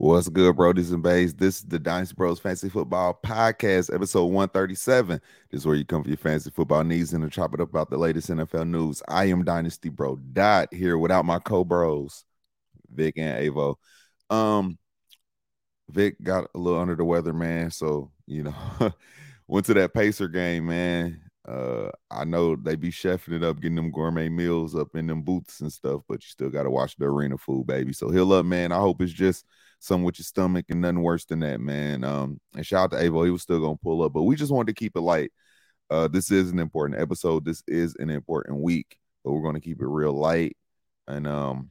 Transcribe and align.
What's 0.00 0.30
good, 0.30 0.56
Brodies 0.56 0.94
and 0.94 1.02
Bays? 1.02 1.34
This 1.34 1.58
is 1.58 1.64
the 1.64 1.78
Dynasty 1.78 2.14
Bros 2.16 2.40
Fantasy 2.40 2.70
Football 2.70 3.20
Podcast, 3.22 3.94
episode 3.94 4.24
137. 4.24 5.20
This 5.50 5.60
is 5.60 5.66
where 5.66 5.76
you 5.76 5.84
come 5.84 6.02
for 6.02 6.08
your 6.08 6.16
fantasy 6.16 6.48
football 6.48 6.82
needs 6.84 7.12
and 7.12 7.22
to 7.22 7.28
chop 7.28 7.52
it 7.52 7.60
up 7.60 7.68
about 7.68 7.90
the 7.90 7.98
latest 7.98 8.30
NFL 8.30 8.66
news. 8.66 9.02
I 9.08 9.26
am 9.26 9.44
Dynasty 9.44 9.90
Bro 9.90 10.20
Dot 10.32 10.72
here 10.72 10.96
without 10.96 11.26
my 11.26 11.38
co-bros, 11.38 12.24
Vic 12.90 13.18
and 13.18 13.44
Avo. 13.44 13.74
Um, 14.30 14.78
Vic 15.90 16.16
got 16.22 16.48
a 16.54 16.58
little 16.58 16.80
under 16.80 16.96
the 16.96 17.04
weather, 17.04 17.34
man. 17.34 17.70
So, 17.70 18.10
you 18.26 18.44
know, 18.44 18.54
went 19.48 19.66
to 19.66 19.74
that 19.74 19.92
Pacer 19.92 20.28
game, 20.28 20.68
man. 20.68 21.20
Uh, 21.48 21.90
I 22.10 22.24
know 22.24 22.54
they 22.54 22.76
be 22.76 22.90
chefing 22.90 23.34
it 23.34 23.42
up, 23.42 23.60
getting 23.60 23.76
them 23.76 23.90
gourmet 23.90 24.28
meals 24.28 24.74
up 24.76 24.88
in 24.94 25.06
them 25.06 25.22
booths 25.22 25.60
and 25.60 25.72
stuff, 25.72 26.02
but 26.08 26.22
you 26.22 26.28
still 26.28 26.50
got 26.50 26.64
to 26.64 26.70
watch 26.70 26.96
the 26.96 27.06
arena 27.06 27.38
food, 27.38 27.66
baby. 27.66 27.92
So 27.92 28.10
heal 28.10 28.32
up, 28.32 28.44
man. 28.44 28.72
I 28.72 28.78
hope 28.78 29.00
it's 29.00 29.12
just– 29.12 29.44
something 29.80 30.04
with 30.04 30.18
your 30.18 30.24
stomach 30.24 30.66
and 30.68 30.82
nothing 30.82 31.02
worse 31.02 31.24
than 31.24 31.40
that, 31.40 31.60
man. 31.60 32.04
Um, 32.04 32.40
and 32.54 32.64
shout 32.64 32.92
out 32.92 32.98
to 32.98 33.04
Avo, 33.04 33.24
he 33.24 33.30
was 33.30 33.42
still 33.42 33.60
gonna 33.60 33.76
pull 33.82 34.02
up, 34.02 34.12
but 34.12 34.22
we 34.22 34.36
just 34.36 34.52
wanted 34.52 34.68
to 34.68 34.78
keep 34.78 34.96
it 34.96 35.00
light. 35.00 35.32
Uh, 35.88 36.06
this 36.06 36.30
is 36.30 36.50
an 36.50 36.58
important 36.58 37.00
episode. 37.00 37.44
This 37.44 37.62
is 37.66 37.96
an 37.98 38.10
important 38.10 38.60
week, 38.60 38.98
but 39.24 39.32
we're 39.32 39.42
gonna 39.42 39.60
keep 39.60 39.80
it 39.80 39.86
real 39.86 40.12
light. 40.12 40.56
And 41.08 41.26
um, 41.26 41.70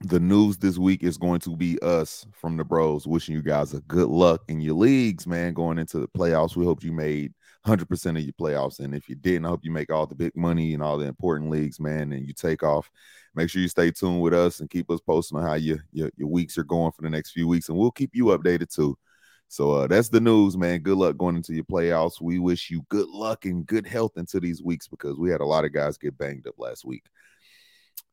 the 0.00 0.20
news 0.20 0.58
this 0.58 0.76
week 0.76 1.02
is 1.02 1.16
going 1.16 1.40
to 1.40 1.56
be 1.56 1.78
us 1.80 2.26
from 2.32 2.56
the 2.56 2.64
bros 2.64 3.06
wishing 3.06 3.34
you 3.34 3.42
guys 3.42 3.72
a 3.72 3.80
good 3.82 4.08
luck 4.08 4.42
in 4.48 4.60
your 4.60 4.74
leagues, 4.74 5.26
man, 5.26 5.54
going 5.54 5.78
into 5.78 6.00
the 6.00 6.08
playoffs. 6.08 6.56
We 6.56 6.64
hope 6.64 6.82
you 6.82 6.92
made 6.92 7.32
100% 7.66 8.18
of 8.18 8.22
your 8.22 8.32
playoffs. 8.34 8.80
And 8.80 8.94
if 8.94 9.08
you 9.08 9.14
didn't, 9.14 9.46
I 9.46 9.48
hope 9.48 9.64
you 9.64 9.70
make 9.70 9.90
all 9.90 10.06
the 10.06 10.14
big 10.14 10.36
money 10.36 10.74
and 10.74 10.82
all 10.82 10.98
the 10.98 11.06
important 11.06 11.50
leagues, 11.50 11.80
man, 11.80 12.12
and 12.12 12.26
you 12.26 12.32
take 12.32 12.62
off 12.62 12.90
make 13.34 13.50
sure 13.50 13.60
you 13.60 13.68
stay 13.68 13.90
tuned 13.90 14.20
with 14.20 14.32
us 14.32 14.60
and 14.60 14.70
keep 14.70 14.90
us 14.90 15.00
posting 15.00 15.38
on 15.38 15.44
how 15.44 15.54
your, 15.54 15.78
your, 15.92 16.10
your 16.16 16.28
weeks 16.28 16.56
are 16.56 16.64
going 16.64 16.92
for 16.92 17.02
the 17.02 17.10
next 17.10 17.32
few 17.32 17.48
weeks, 17.48 17.68
and 17.68 17.76
we'll 17.76 17.90
keep 17.90 18.14
you 18.14 18.26
updated 18.26 18.72
too. 18.72 18.96
So 19.48 19.72
uh, 19.72 19.86
that's 19.86 20.08
the 20.08 20.20
news, 20.20 20.56
man. 20.56 20.80
Good 20.80 20.96
luck 20.96 21.16
going 21.16 21.36
into 21.36 21.54
your 21.54 21.64
playoffs. 21.64 22.20
We 22.20 22.38
wish 22.38 22.70
you 22.70 22.84
good 22.88 23.08
luck 23.08 23.44
and 23.44 23.66
good 23.66 23.86
health 23.86 24.12
into 24.16 24.40
these 24.40 24.62
weeks 24.62 24.88
because 24.88 25.18
we 25.18 25.30
had 25.30 25.40
a 25.40 25.46
lot 25.46 25.64
of 25.64 25.72
guys 25.72 25.98
get 25.98 26.16
banged 26.16 26.46
up 26.46 26.54
last 26.58 26.84
week. 26.84 27.04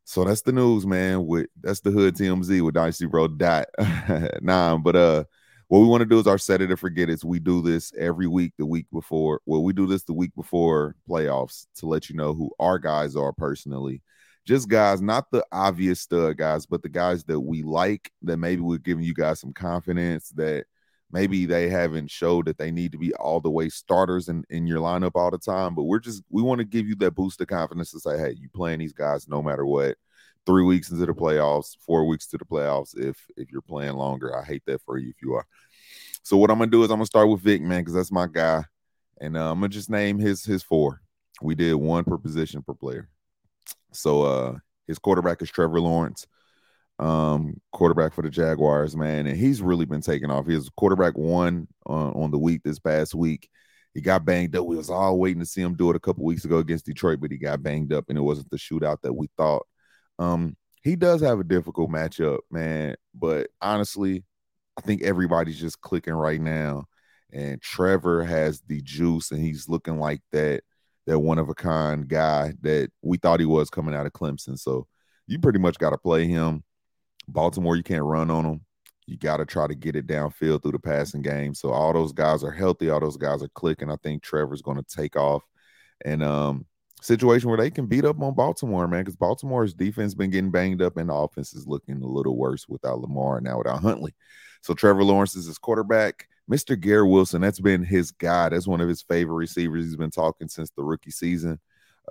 So 0.04 0.26
that's 0.26 0.42
the 0.42 0.52
news, 0.52 0.86
man. 0.86 1.26
With 1.26 1.48
that's 1.60 1.80
the 1.80 1.92
hood 1.92 2.16
TMZ 2.16 2.62
with 2.62 2.76
Dynasty 2.76 3.06
Bro 3.06 3.30
dot 3.30 3.68
nine. 4.42 4.82
But 4.84 4.96
uh 4.96 5.24
what 5.72 5.80
we 5.80 5.88
want 5.88 6.02
to 6.02 6.06
do 6.06 6.20
is 6.20 6.28
our 6.28 6.38
set 6.38 6.62
it 6.62 6.70
or 6.70 6.76
forget 6.76 7.10
it. 7.10 7.24
We 7.24 7.40
do 7.40 7.62
this 7.62 7.94
every 7.98 8.28
week, 8.28 8.52
the 8.58 8.66
week 8.66 8.88
before. 8.92 9.40
Well, 9.46 9.64
we 9.64 9.72
do 9.72 9.88
this 9.88 10.04
the 10.04 10.12
week 10.12 10.36
before 10.36 10.98
playoffs 11.10 11.66
to 11.78 11.86
let 11.86 12.10
you 12.10 12.16
know 12.18 12.34
who 12.34 12.52
our 12.60 12.78
guys 12.78 13.16
are 13.16 13.32
personally 13.32 14.02
just 14.46 14.68
guys, 14.68 15.02
not 15.02 15.32
the 15.32 15.46
obvious 15.52 16.02
stud 16.02 16.36
guys, 16.36 16.66
but 16.66 16.82
the 16.82 16.90
guys 16.90 17.24
that 17.26 17.40
we 17.40 17.64
like 17.64 18.12
that 18.24 18.36
maybe 18.36 18.62
we're 18.62 18.80
giving 18.80 19.04
you 19.04 19.14
guys 19.14 19.40
some 19.40 19.54
confidence 19.54 20.30
that 20.36 20.66
maybe 21.10 21.46
they 21.46 21.70
haven't 21.70 22.10
showed 22.10 22.48
that 22.48 22.58
they 22.58 22.72
need 22.72 22.92
to 22.92 22.98
be 22.98 23.14
all 23.14 23.40
the 23.40 23.50
way 23.50 23.70
starters 23.70 24.28
in, 24.28 24.44
in 24.50 24.68
your 24.68 24.80
lineup 24.80 25.12
all 25.16 25.32
the 25.32 25.38
time. 25.38 25.74
But 25.74 25.84
we're 25.84 26.00
just 26.00 26.22
we 26.30 26.42
want 26.42 26.60
to 26.60 26.66
give 26.66 26.86
you 26.86 26.96
that 26.96 27.16
boost 27.16 27.40
of 27.40 27.48
confidence 27.48 27.92
to 27.92 28.00
say, 28.02 28.18
hey, 28.18 28.36
you 28.38 28.50
playing 28.54 28.80
these 28.80 28.94
guys 28.94 29.28
no 29.28 29.42
matter 29.42 29.66
what. 29.66 29.96
Three 30.46 30.64
weeks 30.64 30.90
into 30.90 31.06
the 31.06 31.14
playoffs, 31.14 31.78
four 31.86 32.06
weeks 32.08 32.28
to 32.28 32.38
the 32.38 32.46
playoffs. 32.46 32.98
If 32.98 33.18
if 33.38 33.52
you're 33.52 33.62
playing 33.62 33.94
longer, 33.94 34.36
I 34.36 34.44
hate 34.44 34.64
that 34.66 34.82
for 34.82 34.98
you 34.98 35.10
if 35.10 35.22
you 35.22 35.34
are. 35.34 35.46
So 36.24 36.38
what 36.38 36.50
I'm 36.50 36.58
gonna 36.58 36.72
do 36.72 36.84
is 36.84 36.90
I'm 36.90 36.98
gonna 36.98 37.06
start 37.06 37.30
with 37.30 37.42
Vic, 37.42 37.62
man, 37.62 37.82
because 37.82 37.94
that's 37.94 38.12
my 38.12 38.28
guy, 38.28 38.64
and 39.20 39.38
uh, 39.38 39.52
I'm 39.52 39.60
gonna 39.60 39.70
just 39.70 39.90
name 39.90 40.18
his 40.20 40.44
his 40.44 40.64
four. 40.64 41.02
We 41.42 41.56
did 41.56 41.76
one 41.76 42.04
per 42.04 42.18
position 42.18 42.64
per 42.64 42.74
player. 42.74 43.10
So 43.92 44.24
uh 44.24 44.56
his 44.88 45.00
quarterback 45.00 45.42
is 45.42 45.50
Trevor 45.50 45.80
Lawrence, 45.80 46.28
um, 47.00 47.60
quarterback 47.72 48.14
for 48.14 48.22
the 48.22 48.30
Jaguars, 48.30 48.96
man, 48.96 49.26
and 49.26 49.38
he's 49.38 49.62
really 49.62 49.86
been 49.86 50.02
taking 50.02 50.30
off. 50.30 50.48
He 50.48 50.56
was 50.56 50.70
quarterback 50.76 51.18
one 51.18 51.68
uh, 51.88 52.12
on 52.12 52.32
the 52.32 52.38
week 52.38 52.62
this 52.64 52.80
past 52.80 53.16
week. 53.16 53.50
He 53.94 54.02
got 54.02 54.26
banged 54.26 54.56
up. 54.56 54.66
We 54.66 54.76
was 54.76 54.90
all 54.90 55.20
waiting 55.20 55.40
to 55.40 55.46
see 55.46 55.62
him 55.62 55.76
do 55.76 55.90
it 55.90 55.96
a 55.96 56.00
couple 56.00 56.24
weeks 56.24 56.46
ago 56.46 56.58
against 56.58 56.86
Detroit, 56.86 57.20
but 57.20 57.32
he 57.32 57.38
got 57.38 57.64
banged 57.64 57.94
up, 57.94 58.06
and 58.10 58.18
it 58.18 58.22
wasn't 58.22 58.50
the 58.50 58.58
shootout 58.58 59.02
that 59.02 59.14
we 59.14 59.30
thought. 59.38 59.66
Um, 60.20 60.56
he 60.84 60.96
does 60.96 61.22
have 61.22 61.40
a 61.40 61.44
difficult 61.44 61.90
matchup, 61.90 62.40
man. 62.50 62.96
But 63.14 63.50
honestly, 63.62 64.24
I 64.78 64.82
think 64.82 65.04
everybody's 65.04 65.60
just 65.60 65.82
clicking 65.82 66.14
right 66.14 66.42
now. 66.42 66.86
And 67.34 67.62
Trevor 67.62 68.24
has 68.24 68.62
the 68.62 68.82
juice, 68.82 69.32
and 69.32 69.42
he's 69.42 69.70
looking 69.70 70.00
like 70.00 70.22
that 70.32 70.64
that 71.08 71.20
one 71.20 71.40
of 71.40 71.50
a 71.50 71.56
kind 71.56 72.08
guy 72.08 72.54
that 72.62 72.92
we 73.02 73.18
thought 73.18 73.40
he 73.40 73.46
was 73.46 73.70
coming 73.70 73.96
out 73.96 74.06
of 74.06 74.14
Clemson. 74.14 74.58
So 74.58 74.88
you 75.28 75.40
pretty 75.40 75.60
much 75.60 75.78
got 75.80 75.92
to 75.92 75.98
play 75.98 76.28
him. 76.28 76.64
Baltimore, 77.28 77.76
you 77.76 77.84
can't 77.84 78.04
run 78.04 78.30
on 78.30 78.46
him. 78.46 78.62
You 79.08 79.18
got 79.18 79.38
to 79.38 79.46
try 79.46 79.68
to 79.68 79.76
get 79.76 79.96
it 79.96 80.08
downfield 80.08 80.62
through 80.62 80.74
the 80.74 80.80
passing 80.80 81.22
game. 81.22 81.54
So 81.54 81.72
all 81.72 81.94
those 81.94 82.14
guys 82.14 82.44
are 82.44 82.52
healthy. 82.52 82.90
All 82.90 83.00
those 83.00 83.18
guys 83.18 83.42
are 83.42 83.50
clicking. 83.50 83.90
I 83.90 83.96
think 84.04 84.22
Trevor's 84.22 84.62
going 84.62 84.78
to 84.78 84.96
take 84.96 85.16
off. 85.16 85.42
And 86.06 86.24
um, 86.24 86.66
situation 87.02 87.50
where 87.50 87.58
they 87.58 87.70
can 87.70 87.88
beat 87.88 88.06
up 88.06 88.22
on 88.22 88.34
Baltimore, 88.34 88.88
man, 88.88 89.02
because 89.02 89.16
Baltimore's 89.16 89.74
defense 89.74 90.14
been 90.14 90.30
getting 90.30 90.52
banged 90.52 90.82
up 90.82 90.98
and 90.98 91.10
the 91.10 91.14
offense 91.14 91.54
is 91.54 91.68
looking 91.68 92.02
a 92.02 92.08
little 92.08 92.38
worse 92.38 92.68
without 92.70 93.02
Lamar 93.02 93.38
and 93.38 93.46
now 93.46 93.58
without 93.58 93.82
Huntley. 93.82 94.14
So 94.62 94.74
Trevor 94.74 95.04
Lawrence 95.04 95.36
is 95.36 95.48
his 95.48 95.58
quarterback. 95.58 96.28
Mr. 96.50 96.80
Garrett 96.80 97.10
Wilson, 97.10 97.42
that's 97.42 97.60
been 97.60 97.84
his 97.84 98.12
guy. 98.12 98.50
That's 98.50 98.68
one 98.68 98.82
of 98.82 98.90
his 98.90 99.02
favorite 99.02 99.36
receivers. 99.36 99.86
He's 99.86 99.96
been 99.96 100.12
talking 100.12 100.48
since 100.48 100.70
the 100.72 100.84
rookie 100.84 101.12
season. 101.12 101.60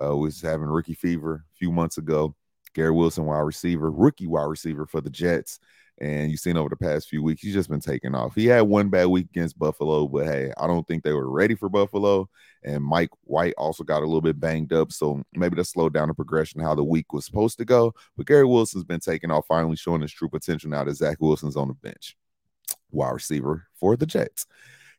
Uh, 0.01 0.15
was 0.15 0.41
having 0.41 0.67
rookie 0.67 0.93
fever 0.93 1.45
a 1.53 1.57
few 1.57 1.71
months 1.71 1.97
ago. 1.97 2.35
Garrett 2.73 2.95
Wilson, 2.95 3.25
wide 3.25 3.39
receiver, 3.39 3.91
rookie 3.91 4.27
wide 4.27 4.49
receiver 4.49 4.85
for 4.85 5.01
the 5.01 5.09
Jets. 5.09 5.59
And 5.99 6.31
you've 6.31 6.39
seen 6.39 6.57
over 6.57 6.69
the 6.69 6.75
past 6.75 7.09
few 7.09 7.21
weeks, 7.21 7.43
he's 7.43 7.53
just 7.53 7.69
been 7.69 7.79
taking 7.79 8.15
off. 8.15 8.33
He 8.33 8.47
had 8.47 8.61
one 8.61 8.89
bad 8.89 9.05
week 9.05 9.27
against 9.29 9.59
Buffalo, 9.59 10.07
but 10.07 10.25
hey, 10.25 10.51
I 10.57 10.65
don't 10.65 10.87
think 10.87 11.03
they 11.03 11.13
were 11.13 11.29
ready 11.29 11.53
for 11.53 11.69
Buffalo. 11.69 12.27
And 12.63 12.83
Mike 12.83 13.11
White 13.23 13.53
also 13.55 13.83
got 13.83 14.01
a 14.01 14.05
little 14.05 14.21
bit 14.21 14.39
banged 14.39 14.73
up. 14.73 14.91
So 14.91 15.21
maybe 15.33 15.55
that 15.57 15.65
slowed 15.65 15.93
down 15.93 16.07
the 16.07 16.15
progression 16.15 16.59
how 16.59 16.73
the 16.73 16.83
week 16.83 17.13
was 17.13 17.25
supposed 17.25 17.59
to 17.59 17.65
go. 17.65 17.93
But 18.17 18.25
Garrett 18.25 18.49
Wilson's 18.49 18.83
been 18.83 18.99
taking 18.99 19.29
off, 19.29 19.45
finally 19.47 19.75
showing 19.75 20.01
his 20.01 20.11
true 20.11 20.29
potential 20.29 20.71
now 20.71 20.83
that 20.83 20.95
Zach 20.95 21.17
Wilson's 21.19 21.55
on 21.55 21.67
the 21.67 21.75
bench 21.75 22.15
wide 22.89 23.11
receiver 23.11 23.67
for 23.75 23.95
the 23.95 24.07
Jets. 24.07 24.47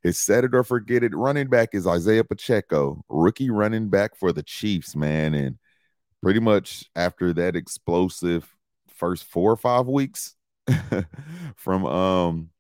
His 0.02 0.20
set 0.20 0.44
it 0.44 0.54
or 0.54 0.64
forget 0.64 1.04
it 1.04 1.14
running 1.14 1.48
back 1.48 1.70
is 1.72 1.86
Isaiah 1.86 2.24
Pacheco, 2.24 3.04
rookie 3.08 3.50
running 3.50 3.88
back 3.88 4.16
for 4.16 4.32
the 4.32 4.42
Chiefs, 4.42 4.96
man. 4.96 5.34
And 5.34 5.58
pretty 6.22 6.40
much 6.40 6.84
after 6.96 7.32
that 7.32 7.56
explosive 7.56 8.48
first 8.88 9.24
four 9.24 9.50
or 9.50 9.56
five 9.56 9.86
weeks 9.86 10.36
from 11.56 11.84
um 11.86 12.50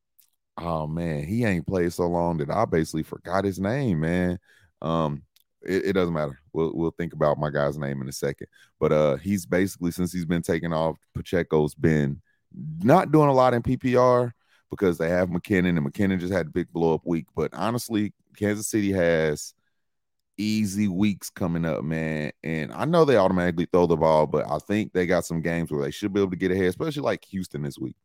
oh 0.58 0.86
man, 0.86 1.24
he 1.24 1.44
ain't 1.44 1.66
played 1.66 1.92
so 1.92 2.06
long 2.06 2.38
that 2.38 2.50
I 2.50 2.64
basically 2.64 3.04
forgot 3.04 3.44
his 3.44 3.58
name, 3.58 4.00
man. 4.00 4.38
Um 4.80 5.22
it, 5.64 5.86
it, 5.86 5.92
doesn't 5.92 6.14
matter. 6.14 6.40
We'll 6.52 6.72
we'll 6.74 6.90
think 6.90 7.12
about 7.12 7.38
my 7.38 7.48
guy's 7.48 7.78
name 7.78 8.02
in 8.02 8.08
a 8.08 8.12
second. 8.12 8.48
But 8.80 8.92
uh 8.92 9.16
he's 9.16 9.46
basically 9.46 9.92
since 9.92 10.12
he's 10.12 10.24
been 10.24 10.42
taken 10.42 10.72
off, 10.72 10.96
Pacheco's 11.14 11.74
been 11.74 12.20
not 12.82 13.12
doing 13.12 13.28
a 13.28 13.32
lot 13.32 13.54
in 13.54 13.62
PPR, 13.62 14.32
because 14.72 14.96
they 14.96 15.10
have 15.10 15.28
McKinnon 15.28 15.76
and 15.76 15.86
McKinnon 15.86 16.18
just 16.18 16.32
had 16.32 16.46
a 16.46 16.50
big 16.50 16.72
blow 16.72 16.94
up 16.94 17.02
week. 17.04 17.26
But 17.36 17.52
honestly, 17.52 18.14
Kansas 18.36 18.68
City 18.68 18.90
has 18.92 19.52
easy 20.36 20.88
weeks 20.88 21.30
coming 21.30 21.64
up, 21.64 21.84
man. 21.84 22.32
And 22.42 22.72
I 22.72 22.84
know 22.84 23.04
they 23.04 23.16
automatically 23.16 23.66
throw 23.70 23.86
the 23.86 23.96
ball, 23.96 24.26
but 24.26 24.50
I 24.50 24.58
think 24.58 24.92
they 24.92 25.06
got 25.06 25.24
some 25.24 25.40
games 25.40 25.70
where 25.70 25.82
they 25.82 25.90
should 25.90 26.12
be 26.12 26.20
able 26.20 26.30
to 26.30 26.36
get 26.36 26.50
ahead, 26.50 26.66
especially 26.66 27.02
like 27.02 27.24
Houston 27.26 27.62
this 27.62 27.78
week. 27.78 27.96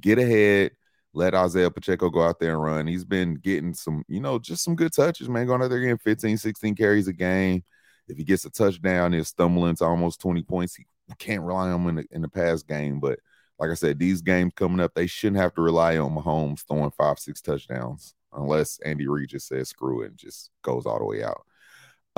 Get 0.00 0.18
ahead, 0.18 0.72
let 1.12 1.34
Isaiah 1.34 1.70
Pacheco 1.70 2.10
go 2.10 2.22
out 2.22 2.40
there 2.40 2.54
and 2.54 2.62
run. 2.62 2.86
He's 2.86 3.04
been 3.04 3.34
getting 3.34 3.74
some, 3.74 4.04
you 4.08 4.20
know, 4.20 4.38
just 4.38 4.64
some 4.64 4.76
good 4.76 4.92
touches, 4.92 5.28
man. 5.28 5.46
Going 5.46 5.62
out 5.62 5.70
there 5.70 5.80
getting 5.80 5.98
15, 5.98 6.36
16 6.36 6.74
carries 6.74 7.08
a 7.08 7.12
game. 7.12 7.64
If 8.08 8.16
he 8.16 8.24
gets 8.24 8.44
a 8.44 8.50
touchdown, 8.50 9.12
he's 9.12 9.28
stumbling 9.28 9.76
to 9.76 9.84
almost 9.84 10.20
20 10.20 10.42
points. 10.42 10.74
He 10.74 10.86
can't 11.18 11.42
rely 11.42 11.70
on 11.70 11.82
him 11.82 11.88
in 11.88 11.94
the, 11.96 12.04
in 12.10 12.22
the 12.22 12.28
pass 12.28 12.62
game, 12.62 13.00
but 13.00 13.18
like 13.58 13.70
I 13.70 13.74
said, 13.74 13.98
these 13.98 14.22
games 14.22 14.52
coming 14.54 14.80
up, 14.80 14.94
they 14.94 15.06
shouldn't 15.06 15.40
have 15.40 15.54
to 15.54 15.62
rely 15.62 15.98
on 15.98 16.14
Mahomes 16.14 16.64
throwing 16.66 16.92
five, 16.92 17.18
six 17.18 17.40
touchdowns 17.40 18.14
unless 18.32 18.78
Andy 18.80 19.08
Reid 19.08 19.30
just 19.30 19.48
says 19.48 19.68
screw 19.68 20.02
it 20.02 20.10
and 20.10 20.16
just 20.16 20.50
goes 20.62 20.86
all 20.86 20.98
the 20.98 21.04
way 21.04 21.24
out. 21.24 21.42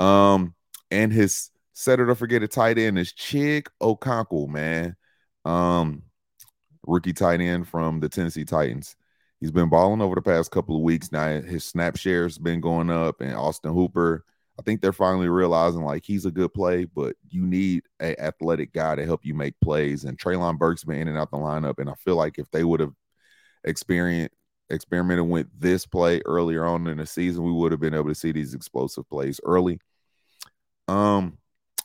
Um, 0.01 0.55
and 0.89 1.11
his 1.11 1.51
setter 1.73 2.07
to 2.07 2.15
forget 2.15 2.43
a 2.43 2.47
tight 2.47 2.77
end 2.77 2.97
is 2.97 3.13
Chig 3.13 3.67
Okonkwo, 3.81 4.47
man. 4.47 4.95
Um, 5.45 6.03
rookie 6.85 7.13
tight 7.13 7.41
end 7.41 7.67
from 7.67 7.99
the 7.99 8.09
Tennessee 8.09 8.45
Titans. 8.45 8.95
He's 9.39 9.51
been 9.51 9.69
balling 9.69 10.01
over 10.01 10.15
the 10.15 10.21
past 10.21 10.51
couple 10.51 10.75
of 10.75 10.81
weeks. 10.81 11.11
Now 11.11 11.41
his 11.41 11.63
snap 11.63 11.97
share's 11.97 12.37
been 12.37 12.61
going 12.61 12.89
up, 12.89 13.21
and 13.21 13.33
Austin 13.33 13.73
Hooper 13.73 14.25
I 14.59 14.63
think 14.63 14.81
they're 14.81 14.93
finally 14.93 15.27
realizing 15.27 15.83
like 15.83 16.05
he's 16.05 16.25
a 16.25 16.31
good 16.31 16.53
play, 16.53 16.85
but 16.85 17.15
you 17.29 17.45
need 17.45 17.83
a 17.99 18.19
athletic 18.21 18.73
guy 18.73 18.95
to 18.95 19.05
help 19.05 19.25
you 19.25 19.33
make 19.33 19.59
plays. 19.59 20.03
And 20.03 20.19
Treylon 20.19 20.59
Burks 20.59 20.83
been 20.83 20.99
in 20.99 21.07
and 21.07 21.17
out 21.17 21.31
the 21.31 21.37
lineup, 21.37 21.79
and 21.79 21.89
I 21.89 21.95
feel 21.95 22.15
like 22.15 22.37
if 22.37 22.49
they 22.51 22.63
would 22.63 22.79
have 22.79 22.93
experienced 23.63 24.35
experimented 24.69 25.25
with 25.25 25.47
this 25.59 25.85
play 25.85 26.21
earlier 26.25 26.63
on 26.63 26.87
in 26.87 26.97
the 26.97 27.05
season, 27.05 27.43
we 27.43 27.51
would 27.51 27.71
have 27.71 27.81
been 27.81 27.95
able 27.95 28.07
to 28.07 28.15
see 28.15 28.31
these 28.31 28.53
explosive 28.53 29.09
plays 29.09 29.39
early. 29.43 29.79
Um, 30.91 31.37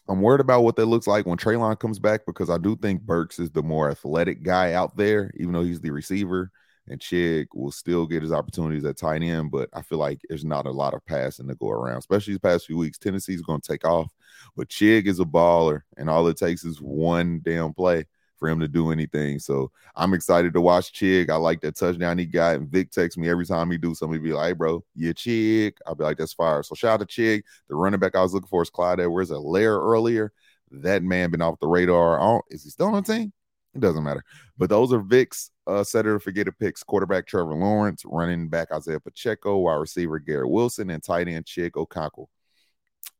I'm 0.08 0.20
worried 0.20 0.40
about 0.40 0.62
what 0.64 0.76
that 0.76 0.86
looks 0.86 1.06
like 1.06 1.26
when 1.26 1.38
Treylon 1.38 1.78
comes 1.78 1.98
back 1.98 2.22
because 2.26 2.50
I 2.50 2.58
do 2.58 2.76
think 2.76 3.02
Burks 3.02 3.38
is 3.38 3.50
the 3.50 3.62
more 3.62 3.90
athletic 3.90 4.42
guy 4.42 4.72
out 4.74 4.96
there, 4.96 5.32
even 5.36 5.52
though 5.52 5.64
he's 5.64 5.80
the 5.80 5.90
receiver. 5.90 6.50
and 6.88 7.00
Chig 7.00 7.46
will 7.54 7.72
still 7.72 8.06
get 8.06 8.22
his 8.22 8.32
opportunities 8.32 8.84
at 8.84 8.96
tight 8.96 9.22
end, 9.22 9.50
but 9.50 9.68
I 9.72 9.82
feel 9.82 9.98
like 9.98 10.20
there's 10.28 10.44
not 10.44 10.66
a 10.66 10.70
lot 10.70 10.94
of 10.94 11.04
passing 11.06 11.48
to 11.48 11.54
go 11.56 11.70
around, 11.70 11.98
especially 11.98 12.34
these 12.34 12.40
past 12.40 12.66
few 12.66 12.78
weeks. 12.78 12.98
Tennessee's 12.98 13.42
going 13.42 13.60
to 13.60 13.68
take 13.68 13.84
off, 13.86 14.12
but 14.56 14.68
Chig 14.68 15.06
is 15.06 15.20
a 15.20 15.24
baller, 15.24 15.82
and 15.96 16.10
all 16.10 16.26
it 16.28 16.36
takes 16.38 16.64
is 16.64 16.80
one 16.80 17.40
damn 17.44 17.74
play 17.74 18.04
for 18.38 18.48
him 18.48 18.60
to 18.60 18.68
do 18.68 18.90
anything. 18.90 19.38
So 19.38 19.70
I'm 19.94 20.14
excited 20.14 20.52
to 20.54 20.60
watch 20.60 20.92
Chig. 20.92 21.30
I 21.30 21.36
like 21.36 21.60
that 21.62 21.76
touchdown 21.76 22.18
he 22.18 22.26
got. 22.26 22.56
And 22.56 22.68
Vic 22.68 22.90
texts 22.90 23.18
me 23.18 23.28
every 23.28 23.46
time 23.46 23.70
he 23.70 23.78
do 23.78 23.94
something. 23.94 24.20
He 24.20 24.28
be 24.28 24.32
like, 24.32 24.48
hey, 24.48 24.52
bro, 24.52 24.84
you 24.94 25.14
Chig. 25.14 25.74
I'll 25.86 25.94
be 25.94 26.04
like, 26.04 26.18
that's 26.18 26.34
fire. 26.34 26.62
So 26.62 26.74
shout 26.74 27.00
out 27.00 27.08
to 27.08 27.22
Chig. 27.22 27.42
The 27.68 27.74
running 27.74 28.00
back 28.00 28.14
I 28.14 28.22
was 28.22 28.34
looking 28.34 28.48
for 28.48 28.62
is 28.62 28.70
Clyde 28.70 29.00
Edwards-Helaire 29.00 29.80
earlier. 29.80 30.32
That 30.70 31.02
man 31.02 31.30
been 31.30 31.42
off 31.42 31.60
the 31.60 31.68
radar. 31.68 32.42
is 32.50 32.64
he 32.64 32.70
still 32.70 32.88
on 32.88 33.02
the 33.02 33.14
team? 33.14 33.32
It 33.74 33.80
doesn't 33.80 34.02
matter. 34.02 34.24
But 34.56 34.70
those 34.70 34.92
are 34.92 35.00
Vic's 35.00 35.50
uh, 35.66 35.84
setter 35.84 36.14
to 36.14 36.20
forget 36.20 36.48
it 36.48 36.58
picks. 36.58 36.82
Quarterback 36.82 37.26
Trevor 37.26 37.54
Lawrence, 37.54 38.02
running 38.06 38.48
back 38.48 38.72
Isaiah 38.72 39.00
Pacheco, 39.00 39.58
wide 39.58 39.74
receiver 39.74 40.18
Garrett 40.18 40.48
Wilson, 40.48 40.90
and 40.90 41.02
tight 41.02 41.28
end 41.28 41.44
Chig 41.44 41.72
Okonkwo. 41.72 42.26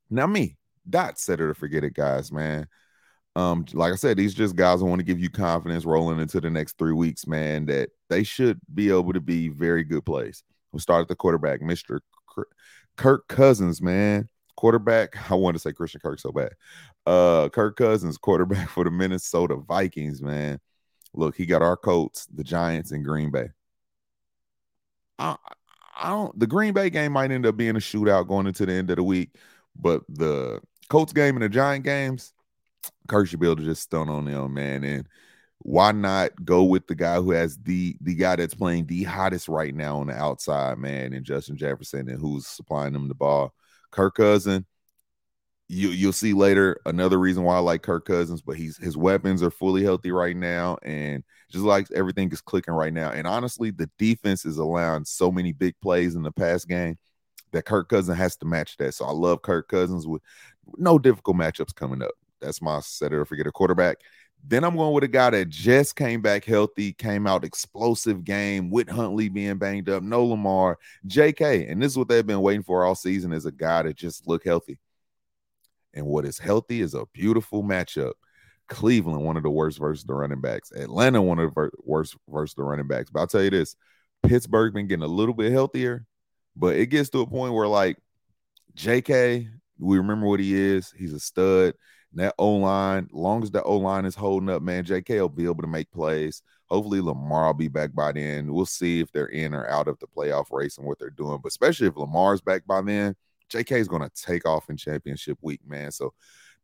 Now 0.08 0.26
me, 0.26 0.56
dot 0.88 1.18
setter 1.18 1.48
to 1.48 1.54
forget 1.54 1.84
it, 1.84 1.94
guys, 1.94 2.32
man. 2.32 2.68
Um, 3.36 3.66
like 3.74 3.92
I 3.92 3.96
said, 3.96 4.16
these 4.16 4.32
just 4.32 4.56
guys 4.56 4.80
who 4.80 4.86
want 4.86 5.00
to 5.00 5.04
give 5.04 5.20
you 5.20 5.28
confidence 5.28 5.84
rolling 5.84 6.20
into 6.20 6.40
the 6.40 6.48
next 6.48 6.78
three 6.78 6.94
weeks, 6.94 7.26
man, 7.26 7.66
that 7.66 7.90
they 8.08 8.24
should 8.24 8.58
be 8.74 8.88
able 8.88 9.12
to 9.12 9.20
be 9.20 9.50
very 9.50 9.84
good 9.84 10.06
plays. 10.06 10.42
We'll 10.72 10.80
start 10.80 11.02
at 11.02 11.08
the 11.08 11.16
quarterback, 11.16 11.60
Mr. 11.60 12.00
Kirk 12.96 13.28
Cousins, 13.28 13.82
man. 13.82 14.30
Quarterback, 14.56 15.14
I 15.30 15.34
want 15.34 15.54
to 15.54 15.60
say 15.60 15.74
Christian 15.74 16.00
Kirk 16.00 16.18
so 16.18 16.32
bad. 16.32 16.52
Uh, 17.04 17.50
Kirk 17.50 17.76
Cousins, 17.76 18.16
quarterback 18.16 18.68
for 18.70 18.84
the 18.84 18.90
Minnesota 18.90 19.56
Vikings, 19.56 20.22
man. 20.22 20.58
Look, 21.12 21.36
he 21.36 21.44
got 21.44 21.60
our 21.60 21.76
Colts, 21.76 22.26
the 22.34 22.42
Giants, 22.42 22.90
and 22.90 23.04
Green 23.04 23.30
Bay. 23.30 23.48
I, 25.18 25.36
I 25.94 26.08
don't. 26.08 26.38
The 26.38 26.46
Green 26.46 26.72
Bay 26.72 26.88
game 26.88 27.12
might 27.12 27.30
end 27.30 27.44
up 27.44 27.58
being 27.58 27.76
a 27.76 27.80
shootout 27.80 28.28
going 28.28 28.46
into 28.46 28.64
the 28.64 28.72
end 28.72 28.88
of 28.88 28.96
the 28.96 29.02
week, 29.02 29.36
but 29.78 30.02
the 30.08 30.60
Colts 30.88 31.12
game 31.12 31.36
and 31.36 31.42
the 31.42 31.48
Giant 31.50 31.84
games, 31.84 32.32
Kirk 33.08 33.28
should 33.28 33.40
be 33.40 33.46
able 33.46 33.56
to 33.56 33.64
just 33.64 33.82
stun 33.82 34.08
on 34.08 34.24
them, 34.24 34.54
man. 34.54 34.84
And 34.84 35.08
why 35.58 35.92
not 35.92 36.44
go 36.44 36.64
with 36.64 36.86
the 36.86 36.94
guy 36.94 37.16
who 37.16 37.30
has 37.32 37.56
the 37.58 37.96
the 38.00 38.14
guy 38.14 38.36
that's 38.36 38.54
playing 38.54 38.86
the 38.86 39.04
hottest 39.04 39.48
right 39.48 39.74
now 39.74 39.98
on 39.98 40.08
the 40.08 40.14
outside, 40.14 40.78
man, 40.78 41.12
and 41.12 41.24
Justin 41.24 41.56
Jefferson, 41.56 42.08
and 42.08 42.20
who's 42.20 42.46
supplying 42.46 42.92
them 42.92 43.08
the 43.08 43.14
ball. 43.14 43.54
Kirk 43.90 44.16
Cousin, 44.16 44.66
you 45.68 45.88
you'll 45.88 46.12
see 46.12 46.32
later 46.34 46.80
another 46.86 47.18
reason 47.18 47.42
why 47.42 47.56
I 47.56 47.60
like 47.60 47.82
Kirk 47.82 48.04
Cousins, 48.04 48.42
but 48.42 48.56
he's 48.56 48.76
his 48.76 48.96
weapons 48.96 49.42
are 49.42 49.50
fully 49.50 49.82
healthy 49.82 50.12
right 50.12 50.36
now, 50.36 50.78
and 50.82 51.24
just 51.50 51.64
like 51.64 51.90
everything 51.92 52.30
is 52.30 52.40
clicking 52.40 52.74
right 52.74 52.92
now. 52.92 53.10
And 53.10 53.26
honestly, 53.26 53.70
the 53.70 53.90
defense 53.98 54.44
is 54.44 54.58
allowing 54.58 55.04
so 55.04 55.32
many 55.32 55.52
big 55.52 55.74
plays 55.80 56.14
in 56.14 56.22
the 56.22 56.32
pass 56.32 56.64
game 56.64 56.98
that 57.52 57.64
Kirk 57.64 57.88
Cousins 57.88 58.18
has 58.18 58.36
to 58.36 58.46
match 58.46 58.76
that. 58.76 58.94
So 58.94 59.06
I 59.06 59.12
love 59.12 59.42
Kirk 59.42 59.68
Cousins 59.68 60.06
with 60.06 60.22
no 60.76 60.98
difficult 60.98 61.36
matchups 61.36 61.74
coming 61.74 62.02
up. 62.02 62.12
That's 62.46 62.62
my 62.62 62.78
setter 62.80 63.24
forget 63.24 63.46
a 63.46 63.52
quarterback. 63.52 63.98
Then 64.48 64.62
I'm 64.62 64.76
going 64.76 64.92
with 64.92 65.02
a 65.02 65.08
guy 65.08 65.30
that 65.30 65.48
just 65.48 65.96
came 65.96 66.22
back 66.22 66.44
healthy, 66.44 66.92
came 66.92 67.26
out 67.26 67.44
explosive 67.44 68.22
game 68.22 68.70
with 68.70 68.88
Huntley 68.88 69.28
being 69.28 69.58
banged 69.58 69.88
up, 69.88 70.04
no 70.04 70.24
Lamar, 70.24 70.78
JK. 71.08 71.70
And 71.70 71.82
this 71.82 71.92
is 71.92 71.98
what 71.98 72.06
they've 72.06 72.26
been 72.26 72.40
waiting 72.40 72.62
for 72.62 72.84
all 72.84 72.94
season 72.94 73.32
is 73.32 73.46
a 73.46 73.52
guy 73.52 73.82
that 73.82 73.96
just 73.96 74.28
look 74.28 74.44
healthy. 74.44 74.78
And 75.94 76.06
what 76.06 76.24
is 76.24 76.38
healthy 76.38 76.80
is 76.80 76.94
a 76.94 77.06
beautiful 77.12 77.64
matchup. 77.64 78.12
Cleveland, 78.68 79.24
one 79.24 79.36
of 79.36 79.42
the 79.42 79.50
worst 79.50 79.78
versus 79.78 80.04
the 80.04 80.14
running 80.14 80.40
backs. 80.40 80.70
Atlanta, 80.70 81.20
one 81.20 81.40
of 81.40 81.52
the 81.52 81.70
worst 81.82 82.16
versus 82.28 82.54
the 82.54 82.62
running 82.62 82.86
backs. 82.86 83.10
But 83.10 83.20
I'll 83.20 83.26
tell 83.26 83.42
you 83.42 83.50
this 83.50 83.74
Pittsburgh 84.22 84.74
been 84.74 84.86
getting 84.86 85.04
a 85.04 85.08
little 85.08 85.34
bit 85.34 85.50
healthier, 85.50 86.06
but 86.54 86.76
it 86.76 86.86
gets 86.86 87.10
to 87.10 87.20
a 87.20 87.26
point 87.26 87.54
where 87.54 87.68
like 87.68 87.96
JK, 88.76 89.48
we 89.78 89.98
remember 89.98 90.26
what 90.26 90.40
he 90.40 90.54
is. 90.54 90.92
He's 90.96 91.12
a 91.12 91.20
stud 91.20 91.74
that 92.16 92.34
O 92.38 92.56
line, 92.56 93.08
long 93.12 93.42
as 93.42 93.50
the 93.50 93.62
O 93.62 93.76
line 93.76 94.04
is 94.04 94.14
holding 94.14 94.48
up, 94.48 94.62
man, 94.62 94.84
JK 94.84 95.20
will 95.20 95.28
be 95.28 95.44
able 95.44 95.62
to 95.62 95.66
make 95.66 95.90
plays. 95.90 96.42
Hopefully, 96.66 97.00
Lamar 97.00 97.46
will 97.46 97.54
be 97.54 97.68
back 97.68 97.94
by 97.94 98.12
then. 98.12 98.52
We'll 98.52 98.66
see 98.66 99.00
if 99.00 99.12
they're 99.12 99.26
in 99.26 99.54
or 99.54 99.68
out 99.68 99.88
of 99.88 99.98
the 99.98 100.06
playoff 100.06 100.46
race 100.50 100.78
and 100.78 100.86
what 100.86 100.98
they're 100.98 101.10
doing. 101.10 101.40
But 101.42 101.48
especially 101.48 101.88
if 101.88 101.96
Lamar's 101.96 102.40
back 102.40 102.66
by 102.66 102.80
then, 102.82 103.16
JK 103.50 103.72
is 103.78 103.88
going 103.88 104.02
to 104.02 104.10
take 104.10 104.46
off 104.46 104.70
in 104.70 104.76
championship 104.76 105.38
week, 105.42 105.60
man. 105.66 105.92
So 105.92 106.14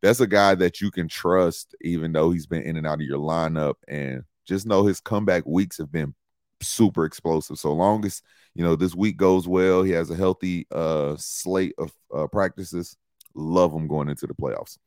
that's 0.01 0.19
a 0.19 0.27
guy 0.27 0.55
that 0.55 0.81
you 0.81 0.91
can 0.91 1.07
trust, 1.07 1.75
even 1.81 2.11
though 2.11 2.31
he's 2.31 2.47
been 2.47 2.63
in 2.63 2.77
and 2.77 2.85
out 2.87 2.99
of 2.99 3.01
your 3.01 3.19
lineup. 3.19 3.75
And 3.87 4.23
just 4.45 4.65
know 4.65 4.85
his 4.85 4.99
comeback 4.99 5.45
weeks 5.45 5.77
have 5.77 5.91
been 5.91 6.13
super 6.61 7.05
explosive. 7.05 7.57
So 7.57 7.73
long 7.73 8.05
as 8.05 8.21
you 8.55 8.63
know 8.63 8.75
this 8.75 8.95
week 8.95 9.17
goes 9.17 9.47
well, 9.47 9.83
he 9.83 9.91
has 9.91 10.09
a 10.09 10.15
healthy 10.15 10.67
uh 10.71 11.15
slate 11.17 11.75
of 11.77 11.91
uh, 12.13 12.27
practices. 12.27 12.97
Love 13.35 13.73
him 13.73 13.87
going 13.87 14.09
into 14.09 14.27
the 14.27 14.33
playoffs. 14.33 14.77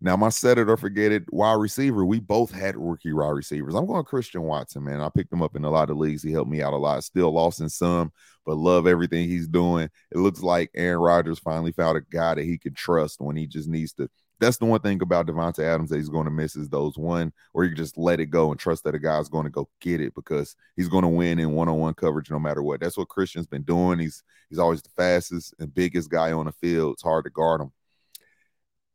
Now, 0.00 0.16
my 0.16 0.28
set 0.28 0.58
it 0.58 0.68
or 0.68 0.76
forget 0.76 1.12
it 1.12 1.32
wide 1.32 1.54
receiver, 1.54 2.04
we 2.04 2.20
both 2.20 2.50
had 2.50 2.76
rookie 2.76 3.12
wide 3.12 3.30
receivers. 3.30 3.74
I'm 3.74 3.86
going 3.86 4.04
Christian 4.04 4.42
Watson, 4.42 4.84
man. 4.84 5.00
I 5.00 5.08
picked 5.08 5.32
him 5.32 5.42
up 5.42 5.56
in 5.56 5.64
a 5.64 5.70
lot 5.70 5.90
of 5.90 5.96
leagues. 5.96 6.22
He 6.22 6.30
helped 6.30 6.50
me 6.50 6.62
out 6.62 6.72
a 6.72 6.76
lot. 6.76 7.02
Still 7.04 7.32
lost 7.32 7.60
in 7.60 7.68
some, 7.68 8.12
but 8.46 8.56
love 8.56 8.86
everything 8.86 9.28
he's 9.28 9.48
doing. 9.48 9.88
It 10.12 10.18
looks 10.18 10.42
like 10.42 10.70
Aaron 10.74 11.00
Rodgers 11.00 11.38
finally 11.38 11.72
found 11.72 11.98
a 11.98 12.02
guy 12.02 12.34
that 12.34 12.44
he 12.44 12.58
can 12.58 12.74
trust 12.74 13.20
when 13.20 13.36
he 13.36 13.46
just 13.46 13.68
needs 13.68 13.92
to. 13.94 14.08
That's 14.40 14.56
the 14.56 14.66
one 14.66 14.80
thing 14.80 15.02
about 15.02 15.26
Davante 15.26 15.64
Adams 15.64 15.90
that 15.90 15.96
he's 15.96 16.08
going 16.08 16.26
to 16.26 16.30
miss 16.30 16.54
is 16.54 16.68
those 16.68 16.96
one 16.96 17.32
where 17.52 17.64
you 17.64 17.74
just 17.74 17.98
let 17.98 18.20
it 18.20 18.26
go 18.26 18.52
and 18.52 18.60
trust 18.60 18.84
that 18.84 18.94
a 18.94 18.98
guy's 18.98 19.28
going 19.28 19.44
to 19.44 19.50
go 19.50 19.68
get 19.80 20.00
it 20.00 20.14
because 20.14 20.54
he's 20.76 20.88
going 20.88 21.02
to 21.02 21.08
win 21.08 21.40
in 21.40 21.54
one-on-one 21.54 21.94
coverage 21.94 22.30
no 22.30 22.38
matter 22.38 22.62
what. 22.62 22.78
That's 22.78 22.96
what 22.96 23.08
Christian's 23.08 23.48
been 23.48 23.62
doing. 23.62 23.98
He's 23.98 24.22
he's 24.48 24.60
always 24.60 24.80
the 24.80 24.90
fastest 24.90 25.54
and 25.58 25.74
biggest 25.74 26.08
guy 26.08 26.30
on 26.30 26.46
the 26.46 26.52
field. 26.52 26.92
It's 26.92 27.02
hard 27.02 27.24
to 27.24 27.30
guard 27.30 27.62
him 27.62 27.72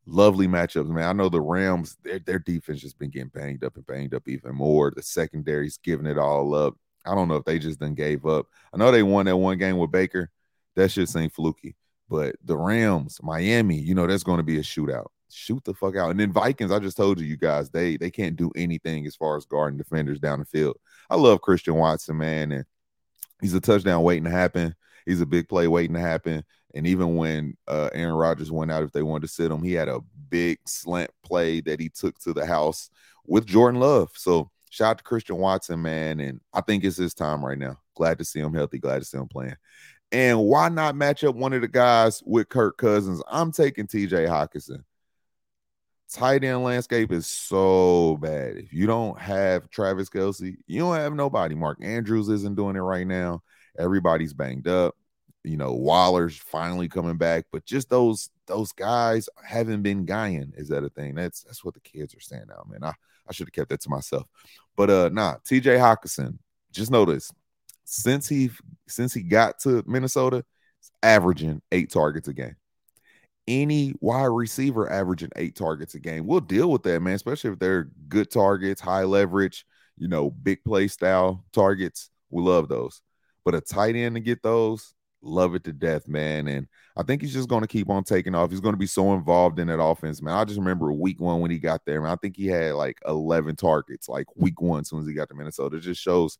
lovely 0.06 0.46
matchups, 0.46 0.88
man. 0.88 1.08
I 1.08 1.12
know 1.12 1.28
the 1.28 1.40
Rams, 1.40 1.96
their, 2.02 2.18
their 2.18 2.38
defense 2.38 2.80
just 2.80 2.98
been 2.98 3.10
getting 3.10 3.28
banged 3.28 3.64
up 3.64 3.76
and 3.76 3.86
banged 3.86 4.14
up 4.14 4.28
even 4.28 4.54
more. 4.54 4.90
The 4.90 5.02
secondary's 5.02 5.78
giving 5.78 6.06
it 6.06 6.18
all 6.18 6.54
up. 6.54 6.76
I 7.06 7.14
don't 7.14 7.28
know 7.28 7.36
if 7.36 7.44
they 7.44 7.58
just 7.58 7.80
done 7.80 7.94
gave 7.94 8.24
up. 8.26 8.46
I 8.72 8.76
know 8.76 8.90
they 8.90 9.02
won 9.02 9.26
that 9.26 9.36
one 9.36 9.58
game 9.58 9.78
with 9.78 9.90
Baker. 9.90 10.30
That 10.76 10.90
shit 10.90 11.08
seemed 11.08 11.32
fluky. 11.32 11.76
But 12.08 12.36
the 12.44 12.56
Rams, 12.56 13.18
Miami, 13.22 13.76
you 13.76 13.94
know, 13.94 14.06
that's 14.06 14.22
going 14.22 14.38
to 14.38 14.44
be 14.44 14.58
a 14.58 14.62
shootout. 14.62 15.06
Shoot 15.30 15.64
the 15.64 15.74
fuck 15.74 15.96
out. 15.96 16.10
And 16.10 16.20
then 16.20 16.32
Vikings, 16.32 16.70
I 16.70 16.78
just 16.78 16.96
told 16.96 17.18
you, 17.18 17.26
you 17.26 17.36
guys, 17.36 17.70
they 17.70 17.96
they 17.96 18.10
can't 18.10 18.36
do 18.36 18.52
anything 18.54 19.06
as 19.06 19.16
far 19.16 19.36
as 19.36 19.46
guarding 19.46 19.78
defenders 19.78 20.20
down 20.20 20.38
the 20.38 20.44
field. 20.44 20.76
I 21.10 21.16
love 21.16 21.40
Christian 21.40 21.74
Watson, 21.74 22.18
man, 22.18 22.52
and 22.52 22.64
he's 23.40 23.54
a 23.54 23.60
touchdown 23.60 24.02
waiting 24.02 24.24
to 24.24 24.30
happen. 24.30 24.74
He's 25.06 25.20
a 25.20 25.26
big 25.26 25.48
play 25.48 25.66
waiting 25.66 25.94
to 25.94 26.00
happen. 26.00 26.44
And 26.74 26.88
even 26.88 27.16
when 27.16 27.56
uh, 27.68 27.88
Aaron 27.92 28.14
Rodgers 28.14 28.50
went 28.50 28.72
out, 28.72 28.82
if 28.82 28.92
they 28.92 29.02
wanted 29.02 29.28
to 29.28 29.32
sit 29.32 29.50
him, 29.50 29.62
he 29.62 29.72
had 29.72 29.88
a 29.88 30.00
big 30.28 30.58
slant 30.66 31.10
play 31.22 31.60
that 31.62 31.80
he 31.80 31.88
took 31.88 32.18
to 32.20 32.32
the 32.32 32.44
house 32.44 32.90
with 33.26 33.46
Jordan 33.46 33.80
Love. 33.80 34.10
So 34.14 34.50
shout 34.70 34.90
out 34.90 34.98
to 34.98 35.04
Christian 35.04 35.36
Watson, 35.36 35.80
man. 35.80 36.18
And 36.18 36.40
I 36.52 36.60
think 36.60 36.82
it's 36.82 36.96
his 36.96 37.14
time 37.14 37.44
right 37.44 37.58
now. 37.58 37.78
Glad 37.94 38.18
to 38.18 38.24
see 38.24 38.40
him 38.40 38.52
healthy. 38.52 38.78
Glad 38.78 38.98
to 38.98 39.04
see 39.04 39.16
him 39.16 39.28
playing. 39.28 39.56
And 40.10 40.40
why 40.40 40.68
not 40.68 40.96
match 40.96 41.22
up 41.22 41.36
one 41.36 41.52
of 41.52 41.60
the 41.60 41.68
guys 41.68 42.22
with 42.26 42.48
Kirk 42.48 42.76
Cousins? 42.76 43.22
I'm 43.28 43.52
taking 43.52 43.86
TJ 43.86 44.28
Hockenson. 44.28 44.82
Tight 46.12 46.44
end 46.44 46.62
landscape 46.64 47.12
is 47.12 47.26
so 47.26 48.18
bad. 48.20 48.56
If 48.56 48.72
you 48.72 48.86
don't 48.86 49.18
have 49.18 49.70
Travis 49.70 50.10
Kelce, 50.10 50.56
you 50.66 50.80
don't 50.80 50.94
have 50.96 51.14
nobody. 51.14 51.54
Mark 51.54 51.78
Andrews 51.82 52.28
isn't 52.28 52.56
doing 52.56 52.76
it 52.76 52.80
right 52.80 53.06
now. 53.06 53.42
Everybody's 53.78 54.32
banged 54.32 54.68
up 54.68 54.94
you 55.44 55.58
know, 55.58 55.72
Waller's 55.72 56.36
finally 56.36 56.88
coming 56.88 57.16
back, 57.16 57.44
but 57.52 57.66
just 57.66 57.90
those 57.90 58.30
those 58.46 58.72
guys 58.72 59.28
haven't 59.44 59.82
been 59.82 60.04
guying. 60.04 60.52
Is 60.56 60.68
that 60.68 60.84
a 60.84 60.88
thing? 60.88 61.14
That's 61.14 61.42
that's 61.42 61.64
what 61.64 61.74
the 61.74 61.80
kids 61.80 62.14
are 62.14 62.20
saying 62.20 62.46
now, 62.48 62.64
man. 62.66 62.82
I, 62.82 62.94
I 63.28 63.32
should 63.32 63.48
have 63.48 63.52
kept 63.52 63.68
that 63.70 63.80
to 63.82 63.90
myself. 63.90 64.26
But 64.74 64.90
uh 64.90 65.10
nah, 65.12 65.36
TJ 65.44 65.78
Hockenson, 65.78 66.38
just 66.72 66.90
notice 66.90 67.30
since 67.84 68.28
he 68.28 68.50
since 68.88 69.12
he 69.12 69.22
got 69.22 69.58
to 69.60 69.84
Minnesota, 69.86 70.44
averaging 71.02 71.60
eight 71.72 71.90
targets 71.90 72.28
a 72.28 72.32
game. 72.32 72.56
Any 73.46 73.94
wide 74.00 74.24
receiver 74.24 74.90
averaging 74.90 75.30
eight 75.36 75.54
targets 75.54 75.94
a 75.94 76.00
game. 76.00 76.26
We'll 76.26 76.40
deal 76.40 76.70
with 76.70 76.82
that, 76.84 77.00
man, 77.00 77.14
especially 77.14 77.50
if 77.50 77.58
they're 77.58 77.90
good 78.08 78.30
targets, 78.30 78.80
high 78.80 79.04
leverage, 79.04 79.66
you 79.98 80.08
know, 80.08 80.30
big 80.30 80.64
play 80.64 80.88
style 80.88 81.44
targets. 81.52 82.08
We 82.30 82.42
love 82.42 82.68
those. 82.68 83.02
But 83.44 83.54
a 83.54 83.60
tight 83.60 83.96
end 83.96 84.14
to 84.14 84.20
get 84.22 84.42
those, 84.42 84.94
love 85.24 85.54
it 85.54 85.64
to 85.64 85.72
death, 85.72 86.06
man. 86.06 86.46
And 86.48 86.68
I 86.96 87.02
think 87.02 87.22
he's 87.22 87.32
just 87.32 87.48
going 87.48 87.62
to 87.62 87.68
keep 87.68 87.90
on 87.90 88.04
taking 88.04 88.34
off. 88.34 88.50
He's 88.50 88.60
going 88.60 88.74
to 88.74 88.78
be 88.78 88.86
so 88.86 89.14
involved 89.14 89.58
in 89.58 89.66
that 89.68 89.82
offense, 89.82 90.22
man. 90.22 90.34
I 90.34 90.44
just 90.44 90.58
remember 90.58 90.92
week 90.92 91.20
one 91.20 91.40
when 91.40 91.50
he 91.50 91.58
got 91.58 91.84
there, 91.84 92.00
man. 92.00 92.10
I 92.10 92.16
think 92.16 92.36
he 92.36 92.46
had 92.46 92.74
like 92.74 92.98
11 93.06 93.56
targets, 93.56 94.08
like 94.08 94.26
week 94.36 94.60
one, 94.60 94.80
as 94.80 94.88
soon 94.88 95.00
as 95.00 95.06
he 95.06 95.14
got 95.14 95.28
to 95.28 95.34
Minnesota. 95.34 95.76
It 95.76 95.80
just 95.80 96.00
shows 96.00 96.38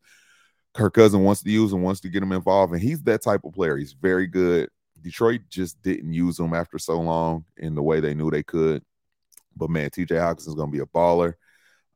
Kirk 0.74 0.94
Cousin 0.94 1.22
wants 1.22 1.42
to 1.42 1.50
use 1.50 1.72
him, 1.72 1.82
wants 1.82 2.00
to 2.00 2.08
get 2.08 2.22
him 2.22 2.32
involved. 2.32 2.72
And 2.72 2.82
he's 2.82 3.02
that 3.04 3.22
type 3.22 3.44
of 3.44 3.54
player. 3.54 3.76
He's 3.76 3.92
very 3.92 4.26
good. 4.26 4.68
Detroit 5.00 5.42
just 5.48 5.82
didn't 5.82 6.12
use 6.12 6.38
him 6.38 6.54
after 6.54 6.78
so 6.78 7.00
long 7.00 7.44
in 7.56 7.74
the 7.74 7.82
way 7.82 8.00
they 8.00 8.14
knew 8.14 8.30
they 8.30 8.42
could. 8.42 8.82
But 9.56 9.70
man, 9.70 9.90
TJ 9.90 10.08
Hockenson 10.08 10.48
is 10.48 10.54
going 10.54 10.70
to 10.70 10.76
be 10.76 10.82
a 10.82 10.86
baller. 10.86 11.34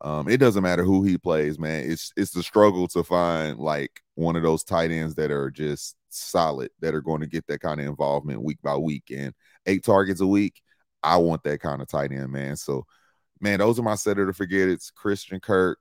Um, 0.00 0.28
it 0.28 0.36
doesn't 0.36 0.62
matter 0.62 0.84
who 0.84 1.02
he 1.02 1.18
plays, 1.18 1.58
man. 1.58 1.90
It's 1.90 2.12
it's 2.16 2.30
the 2.30 2.42
struggle 2.42 2.86
to 2.88 3.02
find 3.02 3.58
like 3.58 4.00
one 4.14 4.36
of 4.36 4.42
those 4.42 4.62
tight 4.62 4.92
ends 4.92 5.16
that 5.16 5.32
are 5.32 5.50
just 5.50 5.96
solid, 6.10 6.70
that 6.80 6.94
are 6.94 7.00
going 7.00 7.20
to 7.20 7.26
get 7.26 7.46
that 7.46 7.60
kind 7.60 7.80
of 7.80 7.86
involvement 7.86 8.42
week 8.42 8.58
by 8.62 8.76
week 8.76 9.04
and 9.14 9.32
eight 9.66 9.84
targets 9.84 10.20
a 10.20 10.26
week. 10.26 10.60
I 11.02 11.16
want 11.18 11.42
that 11.44 11.60
kind 11.60 11.80
of 11.80 11.88
tight 11.88 12.12
end, 12.12 12.30
man. 12.32 12.56
So, 12.56 12.84
man, 13.40 13.58
those 13.58 13.78
are 13.78 13.82
my 13.82 13.94
setter 13.94 14.26
to 14.26 14.32
forget. 14.32 14.68
It's 14.68 14.90
Christian 14.90 15.40
Kirk. 15.40 15.78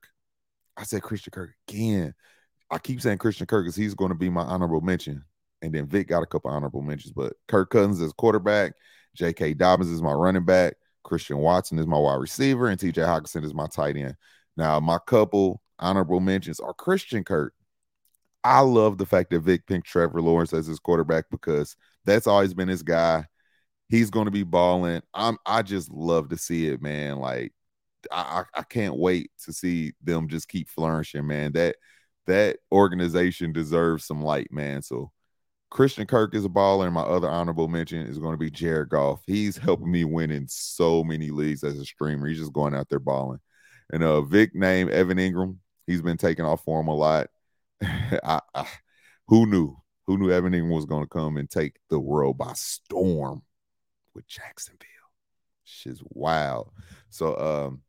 I 0.75 0.83
said 0.83 1.01
Christian 1.01 1.31
Kirk 1.31 1.51
again. 1.67 2.13
I 2.69 2.77
keep 2.79 3.01
saying 3.01 3.17
Christian 3.17 3.47
Kirk 3.47 3.65
because 3.65 3.75
he's 3.75 3.95
going 3.95 4.09
to 4.09 4.15
be 4.15 4.29
my 4.29 4.43
honorable 4.43 4.81
mention. 4.81 5.23
And 5.61 5.73
then 5.73 5.87
Vic 5.87 6.07
got 6.07 6.21
a 6.21 6.27
couple 6.27 6.51
honorable 6.51 6.81
mentions, 6.81 7.13
but 7.13 7.33
Kirk 7.47 7.71
Cousins 7.71 7.99
is 7.99 8.13
quarterback. 8.13 8.73
J.K. 9.15 9.55
Dobbins 9.55 9.89
is 9.89 10.01
my 10.01 10.11
running 10.11 10.45
back. 10.45 10.75
Christian 11.03 11.37
Watson 11.37 11.79
is 11.79 11.87
my 11.87 11.97
wide 11.97 12.19
receiver, 12.19 12.67
and 12.67 12.79
TJ 12.79 12.93
Hockenson 12.93 13.43
is 13.43 13.53
my 13.53 13.65
tight 13.67 13.97
end. 13.97 14.15
Now, 14.55 14.79
my 14.79 14.99
couple 15.07 15.61
honorable 15.79 16.19
mentions 16.19 16.59
are 16.59 16.73
Christian 16.73 17.23
Kirk. 17.23 17.53
I 18.47 18.61
love 18.61 18.97
the 18.97 19.05
fact 19.05 19.31
that 19.31 19.41
Vic 19.41 19.67
picked 19.67 19.87
Trevor 19.87 20.21
Lawrence 20.21 20.53
as 20.53 20.67
his 20.67 20.79
quarterback 20.79 21.25
because 21.29 21.75
that's 22.05 22.27
always 22.27 22.53
been 22.53 22.69
his 22.69 22.81
guy. 22.81 23.25
He's 23.89 24.09
going 24.09 24.23
to 24.23 24.31
be 24.31 24.43
balling. 24.43 25.01
I'm. 25.13 25.37
I 25.45 25.63
just 25.63 25.91
love 25.91 26.29
to 26.29 26.37
see 26.37 26.67
it, 26.67 26.81
man. 26.81 27.17
Like, 27.17 27.51
I, 28.09 28.43
I 28.55 28.63
can't 28.63 28.95
wait 28.95 29.31
to 29.43 29.51
see 29.51 29.93
them 30.01 30.29
just 30.29 30.47
keep 30.47 30.69
flourishing, 30.69 31.27
man. 31.27 31.51
That 31.53 31.75
that 32.27 32.59
organization 32.71 33.51
deserves 33.51 34.05
some 34.05 34.21
light, 34.21 34.49
man. 34.49 34.81
So 34.81 35.11
Christian 35.69 36.07
Kirk 36.07 36.33
is 36.33 36.45
a 36.45 36.49
baller, 36.49 36.85
and 36.85 36.93
my 36.93 37.01
other 37.01 37.29
honorable 37.29 37.67
mention 37.67 38.07
is 38.07 38.17
going 38.17 38.33
to 38.33 38.37
be 38.37 38.49
Jared 38.49 38.89
Goff. 38.89 39.23
He's 39.27 39.57
helping 39.57 39.91
me 39.91 40.05
win 40.05 40.31
in 40.31 40.47
so 40.47 41.03
many 41.03 41.31
leagues 41.31 41.65
as 41.65 41.77
a 41.77 41.85
streamer. 41.85 42.27
He's 42.27 42.39
just 42.39 42.53
going 42.53 42.73
out 42.73 42.87
there 42.87 42.99
balling. 42.99 43.39
And 43.91 44.03
uh, 44.03 44.21
Vic 44.21 44.55
named 44.55 44.91
Evan 44.91 45.17
Engram. 45.17 45.57
He's 45.85 46.01
been 46.01 46.17
taking 46.17 46.45
off 46.45 46.63
for 46.63 46.79
him 46.79 46.87
a 46.87 46.95
lot. 46.95 47.27
I, 48.23 48.41
I, 48.53 48.67
who 49.27 49.45
knew? 49.45 49.77
Who 50.05 50.17
knew 50.17 50.31
Evan 50.31 50.53
Engram 50.53 50.73
was 50.73 50.85
going 50.85 51.03
to 51.03 51.09
come 51.09 51.37
and 51.37 51.49
take 51.49 51.75
the 51.89 51.99
world 51.99 52.37
by 52.37 52.53
storm 52.53 53.43
with 54.15 54.27
Jacksonville? 54.27 54.87
Shit's 55.65 56.01
wild. 56.05 56.71
So, 57.09 57.37
um, 57.37 57.81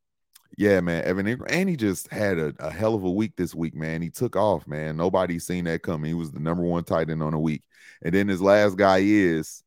yeah, 0.57 0.80
man, 0.80 1.04
Evan 1.04 1.26
Engram, 1.26 1.47
and 1.49 1.68
he 1.68 1.76
just 1.76 2.09
had 2.09 2.38
a, 2.38 2.52
a, 2.59 2.71
hell 2.71 2.95
of 2.95 3.04
a 3.04 3.11
week 3.11 3.35
this 3.37 3.54
week, 3.54 3.76
man. 3.76 4.02
He 4.02 4.11
took 4.11 4.35
off, 4.35 4.66
man. 4.66 4.97
Nobody's 4.97 5.47
seen 5.47 5.64
that 5.64 5.83
coming. 5.83 6.09
He 6.09 6.14
was 6.14 6.33
the 6.33 6.40
number 6.40 6.64
one 6.64 6.83
tight 6.83 7.11
end 7.11 7.23
on 7.23 7.33
the 7.33 7.38
week. 7.38 7.62
And 8.02 8.12
then 8.12 8.26
his 8.26 8.42
last 8.42 8.76
guy 8.76 8.99
is 8.99 9.62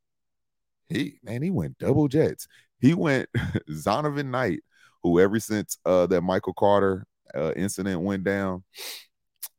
he, 0.89 1.19
man, 1.23 1.41
he 1.41 1.49
went 1.49 1.77
double 1.77 2.09
jets. 2.09 2.47
He 2.79 2.93
went 2.93 3.29
Zonovan 3.69 4.31
Knight, 4.31 4.59
who 5.03 5.19
ever 5.19 5.39
since 5.39 5.77
uh 5.85 6.07
that 6.07 6.21
Michael 6.21 6.53
Carter 6.53 7.07
uh, 7.33 7.53
incident 7.55 8.01
went 8.01 8.23
down, 8.23 8.63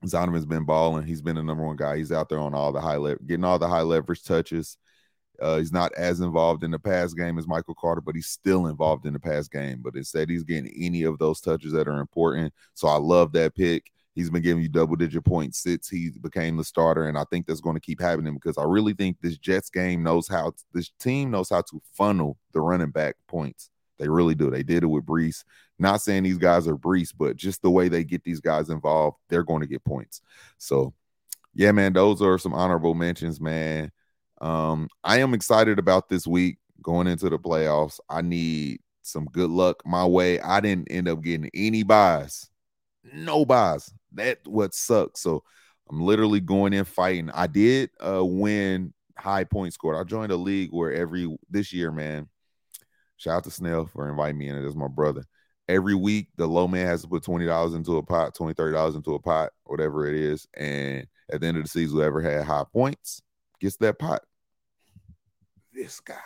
Zonovan's 0.05 0.47
been 0.47 0.65
balling. 0.65 1.07
He's 1.07 1.23
been 1.23 1.37
the 1.37 1.43
number 1.43 1.65
one 1.65 1.77
guy. 1.77 1.97
He's 1.97 2.13
out 2.13 2.29
there 2.29 2.41
on 2.41 2.55
all 2.55 2.73
the 2.73 2.81
high 2.81 2.97
level, 2.97 3.25
getting 3.27 3.45
all 3.45 3.59
the 3.59 3.69
high 3.69 3.83
leverage 3.83 4.25
touches. 4.25 4.77
Uh, 5.41 5.59
he's 5.59 5.73
not 5.73 5.93
as 5.95 6.21
involved 6.21 6.63
in 6.63 6.71
the 6.71 6.79
pass 6.79 7.15
game 7.15 7.39
as 7.39 7.49
Michael 7.49 7.75
Carter, 7.75 8.01
but 8.01 8.15
he's 8.15 8.29
still 8.29 8.67
involved 8.67 9.07
in 9.07 9.13
the 9.13 9.21
pass 9.21 9.49
game. 9.49 9.81
But 9.83 9.97
instead, 9.97 10.31
he's 10.31 10.45
getting 10.45 10.73
any 10.77 11.03
of 11.03 11.19
those 11.19 11.41
touches 11.41 11.73
that 11.73 11.89
are 11.89 12.01
important. 12.01 12.53
So 12.75 12.87
I 12.89 12.97
love 12.97 13.33
that 13.33 13.55
pick. 13.55 13.91
He's 14.15 14.31
been 14.31 14.43
giving 14.43 14.63
you 14.63 14.69
double 14.69 14.95
digit 14.95 15.25
points 15.25 15.63
since 15.63 15.89
he 15.89 16.11
became 16.21 16.57
the 16.57 16.65
starter. 16.65 17.09
And 17.09 17.17
I 17.17 17.25
think 17.31 17.47
that's 17.47 17.63
going 17.63 17.77
to 17.77 17.81
keep 17.81 18.01
happening 18.01 18.35
because 18.35 18.59
I 18.59 18.65
really 18.65 18.93
think 18.93 19.17
this 19.21 19.39
Jets 19.39 19.71
game 19.71 20.03
knows 20.03 20.29
how, 20.29 20.53
this 20.73 20.91
team 21.01 21.31
knows 21.31 21.49
how 21.49 21.63
to 21.63 21.83
funnel 21.95 22.37
the 22.53 22.61
running 22.61 22.91
back 22.91 23.17
points. 23.27 23.71
They 24.03 24.09
really 24.09 24.35
do. 24.35 24.51
They 24.51 24.65
did 24.65 24.83
it 24.83 24.89
with 24.89 25.07
Breece. 25.07 25.45
Not 25.79 26.01
saying 26.01 26.25
these 26.25 26.39
guys 26.39 26.67
are 26.67 26.77
Breece, 26.77 27.15
but 27.17 27.37
just 27.37 27.63
the 27.63 27.71
way 27.71 27.89
they 27.89 28.03
get 28.03 28.25
these 28.25 28.41
guys 28.41 28.69
involved, 28.69 29.19
they're 29.29 29.45
going 29.45 29.61
to 29.61 29.69
get 29.69 29.85
points. 29.85 30.21
So, 30.59 30.93
yeah, 31.55 31.71
man, 31.71 31.93
those 31.93 32.21
are 32.21 32.37
some 32.37 32.53
honorable 32.53 32.95
mentions, 32.95 33.41
man. 33.41 33.93
Um, 34.41 34.89
I 35.05 35.19
am 35.19 35.35
excited 35.35 35.79
about 35.79 36.09
this 36.09 36.27
week 36.27 36.59
going 36.83 37.07
into 37.07 37.31
the 37.31 37.39
playoffs. 37.39 38.01
I 38.09 38.23
need 38.23 38.81
some 39.03 39.27
good 39.27 39.51
luck 39.51 39.83
my 39.87 40.05
way. 40.05 40.41
I 40.41 40.59
didn't 40.59 40.91
end 40.91 41.09
up 41.09 41.23
getting 41.23 41.49
any 41.55 41.85
buys, 41.85 42.51
no 43.13 43.45
buys. 43.45 43.93
That 44.15 44.39
what 44.47 44.75
sucks. 44.75 45.21
So 45.21 45.45
I'm 45.89 46.01
literally 46.01 46.41
going 46.41 46.73
in 46.73 46.85
fighting. 46.85 47.31
I 47.31 47.47
did 47.47 47.91
uh 48.05 48.25
win 48.25 48.93
high 49.17 49.45
point 49.45 49.75
score. 49.75 49.99
I 49.99 50.05
joined 50.05 50.33
a 50.33 50.37
league 50.37 50.71
where 50.73 50.93
every 50.93 51.37
this 51.49 51.73
year, 51.73 51.93
man. 51.93 52.29
Shout 53.23 53.37
out 53.37 53.45
to 53.45 53.51
Snell 53.51 53.87
for 53.87 54.09
inviting 54.09 54.39
me 54.39 54.49
in. 54.49 54.57
It 54.57 54.67
is 54.67 54.75
my 54.75 54.89
brother. 54.89 55.25
Every 55.69 55.95
week, 55.95 56.29
the 56.37 56.47
low 56.47 56.67
man 56.67 56.87
has 56.87 57.03
to 57.03 57.09
put 57.09 57.23
twenty 57.23 57.47
dollars 57.47 57.75
into 57.75 57.97
a 57.97 58.03
pot, 58.03 58.35
20 58.35 58.53
$30 58.55 58.97
into 58.97 59.15
a 59.15 59.21
pot, 59.21 59.51
whatever 59.65 60.09
it 60.09 60.17
is. 60.17 60.47
And 60.57 61.07
at 61.33 61.41
the 61.41 61.47
end 61.47 61.57
of 61.57 61.63
the 61.63 61.69
season, 61.69 61.97
whoever 61.97 62.21
had 62.21 62.45
high 62.45 62.65
points 62.73 63.23
gets 63.61 63.77
that 63.77 63.99
pot 63.99 64.23
this 65.73 66.01
guy. 66.01 66.17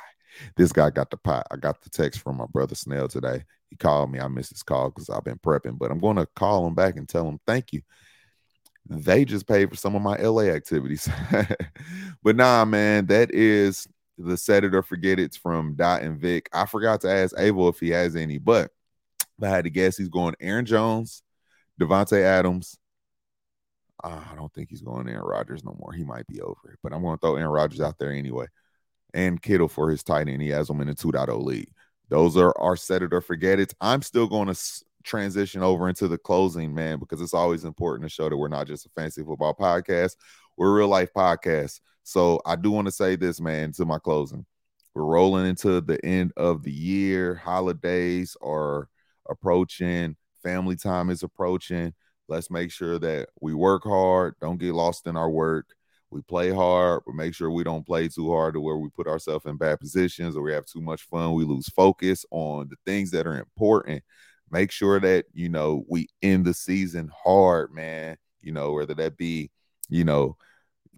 This 0.57 0.73
guy 0.73 0.91
got 0.91 1.11
the 1.11 1.17
pot. 1.17 1.47
I 1.51 1.57
got 1.57 1.83
the 1.83 1.91
text 1.91 2.21
from 2.21 2.37
my 2.37 2.47
brother 2.53 2.75
Snell 2.75 3.09
today. 3.09 3.45
He 3.71 3.77
called 3.77 4.11
me. 4.11 4.21
I 4.21 4.29
missed 4.29 4.51
his 4.51 4.63
call 4.63 4.91
because 4.91 5.11
I've 5.11 5.25
been 5.25 5.39
prepping, 5.39 5.79
but 5.79 5.91
I'm 5.91 5.99
going 5.99 6.17
to 6.17 6.27
call 6.37 6.67
him 6.67 6.75
back 6.75 6.97
and 6.97 7.09
tell 7.09 7.29
him 7.29 7.41
thank 7.47 7.73
you. 7.73 7.83
They 8.89 9.25
just 9.25 9.49
paid 9.49 9.69
for 9.69 9.77
some 9.77 9.97
of 9.97 10.03
my 10.03 10.17
LA 10.17 10.43
activities. 10.43 11.09
but 12.23 12.37
nah, 12.37 12.65
man, 12.65 13.07
that 13.07 13.33
is 13.35 13.89
the 14.19 14.37
set 14.37 14.65
it 14.65 14.75
or 14.75 14.83
forget 14.83 15.19
it's 15.19 15.37
from 15.37 15.75
Dot 15.75 16.03
and 16.03 16.19
Vic. 16.19 16.49
I 16.53 16.67
forgot 16.67 17.03
to 17.03 17.11
ask 17.11 17.35
Abel 17.39 17.69
if 17.69 17.81
he 17.81 17.91
has 17.91 18.17
any, 18.17 18.39
but 18.39 18.71
I 19.43 19.49
had 19.49 19.65
to 19.65 19.71
guess 19.71 19.97
he's 19.97 20.09
going 20.09 20.35
Aaron 20.41 20.67
Jones, 20.67 21.23
Davante 21.81 22.23
Adams. 22.23 22.79
Uh, 24.03 24.21
I 24.31 24.35
don't 24.35 24.53
think 24.53 24.69
he's 24.71 24.83
going 24.83 25.09
Aaron 25.09 25.25
Rodgers 25.25 25.65
no 25.65 25.77
more. 25.79 25.93
He 25.93 26.05
might 26.05 26.27
be 26.27 26.41
over 26.41 26.71
it, 26.73 26.79
but 26.83 26.93
I'm 26.93 27.03
going 27.03 27.17
to 27.17 27.21
throw 27.21 27.37
Aaron 27.37 27.51
Rodgers 27.51 27.81
out 27.81 27.99
there 27.99 28.13
anyway 28.13 28.47
and 29.15 29.41
Kittle 29.41 29.69
for 29.69 29.91
his 29.91 30.03
tight 30.03 30.29
end. 30.29 30.43
He 30.43 30.51
has 30.51 30.69
them 30.69 30.81
in 30.81 30.89
a 30.89 30.95
2.0 30.95 31.43
league. 31.43 31.73
Those 32.09 32.37
are 32.37 32.57
our 32.59 32.77
set 32.77 33.03
it 33.03 33.13
or 33.13 33.21
forget 33.21 33.59
it. 33.59 33.75
I'm 33.81 34.03
still 34.03 34.27
going 34.27 34.53
to 34.53 34.61
transition 35.03 35.63
over 35.63 35.89
into 35.89 36.07
the 36.07 36.19
closing, 36.19 36.75
man, 36.75 36.99
because 36.99 37.21
it's 37.21 37.35
always 37.35 37.65
important 37.65 38.09
to 38.09 38.15
show 38.15 38.29
that 38.29 38.37
we're 38.37 38.49
not 38.49 38.67
just 38.67 38.87
a 38.87 38.91
fancy 38.91 39.25
football 39.25 39.55
podcast, 39.55 40.17
we're 40.57 40.77
real 40.77 40.89
life 40.89 41.11
podcast. 41.15 41.81
So 42.03 42.41
I 42.47 42.57
do 42.57 42.71
want 42.71 42.87
to 42.87 42.93
say 42.93 43.17
this, 43.17 43.41
man, 43.41 43.73
to 43.73 43.85
my 43.85 43.99
closing. 43.99 44.47
We're 44.95 45.05
rolling 45.05 45.47
into 45.47 45.81
the 45.81 46.05
end 46.05 46.33
of 46.37 46.63
the 46.63 46.73
year. 46.73 47.35
Holidays 47.35 48.37
are 48.43 48.89
approaching, 49.29 50.17
family 50.43 50.77
time 50.77 51.11
is 51.11 51.23
approaching. 51.23 51.93
Let's 52.29 52.51
make 52.51 52.73
sure 52.73 52.99
that 52.99 53.29
we 53.41 53.55
work 53.55 53.85
hard, 53.85 54.35
don't 54.41 54.59
get 54.59 54.75
lost 54.75 55.07
in 55.07 55.17
our 55.17 55.31
work 55.31 55.77
we 56.11 56.23
play 56.23 56.51
hard, 56.51 57.03
but 57.05 57.15
make 57.15 57.35
sure 57.35 57.51
we 57.51 57.65
don't 57.65 57.87
play 57.87 58.09
too 58.09 58.31
hard 58.31 58.55
to 58.55 58.61
where 58.61 58.77
we 58.77 58.89
put 58.91 59.07
ourselves 59.07 59.45
in 59.47 59.57
bad 59.57 59.81
positions 59.81 60.37
or 60.37 60.43
we 60.43 60.53
have 60.53 60.67
too 60.67 60.81
much 60.81 61.03
fun. 61.03 61.33
We 61.33 61.45
lose 61.45 61.69
focus 61.69 62.25
on 62.31 62.69
the 62.69 62.77
things 62.85 63.11
that 63.11 63.27
are 63.27 63.39
important. 63.39 64.03
Make 64.51 64.71
sure 64.71 65.01
that, 65.01 65.27
you 65.33 65.49
know, 65.49 65.85
we 65.89 66.09
end 66.23 66.45
the 66.45 66.55
season 66.55 67.11
hard, 67.25 67.73
man. 67.75 68.17
You 68.41 68.53
know, 68.53 68.73
whether 68.73 68.95
that 68.95 69.17
be, 69.17 69.51
you 69.89 70.05
know, 70.05 70.37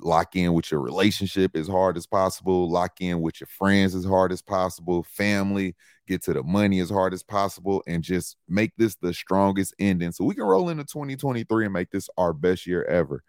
lock 0.00 0.36
in 0.36 0.52
with 0.52 0.70
your 0.70 0.80
relationship 0.80 1.56
as 1.56 1.68
hard 1.68 1.96
as 1.96 2.06
possible, 2.06 2.70
lock 2.70 3.00
in 3.00 3.20
with 3.20 3.40
your 3.40 3.48
friends 3.48 3.94
as 3.94 4.04
hard 4.04 4.32
as 4.32 4.42
possible, 4.42 5.02
family, 5.02 5.74
get 6.06 6.22
to 6.22 6.32
the 6.32 6.42
money 6.42 6.80
as 6.80 6.90
hard 6.90 7.12
as 7.12 7.22
possible, 7.22 7.82
and 7.86 8.02
just 8.02 8.36
make 8.48 8.72
this 8.76 8.94
the 8.96 9.12
strongest 9.12 9.74
ending 9.78 10.12
so 10.12 10.24
we 10.24 10.34
can 10.34 10.44
roll 10.44 10.68
into 10.68 10.84
2023 10.84 11.64
and 11.64 11.72
make 11.72 11.90
this 11.90 12.08
our 12.16 12.32
best 12.32 12.66
year 12.66 12.84
ever 12.84 13.22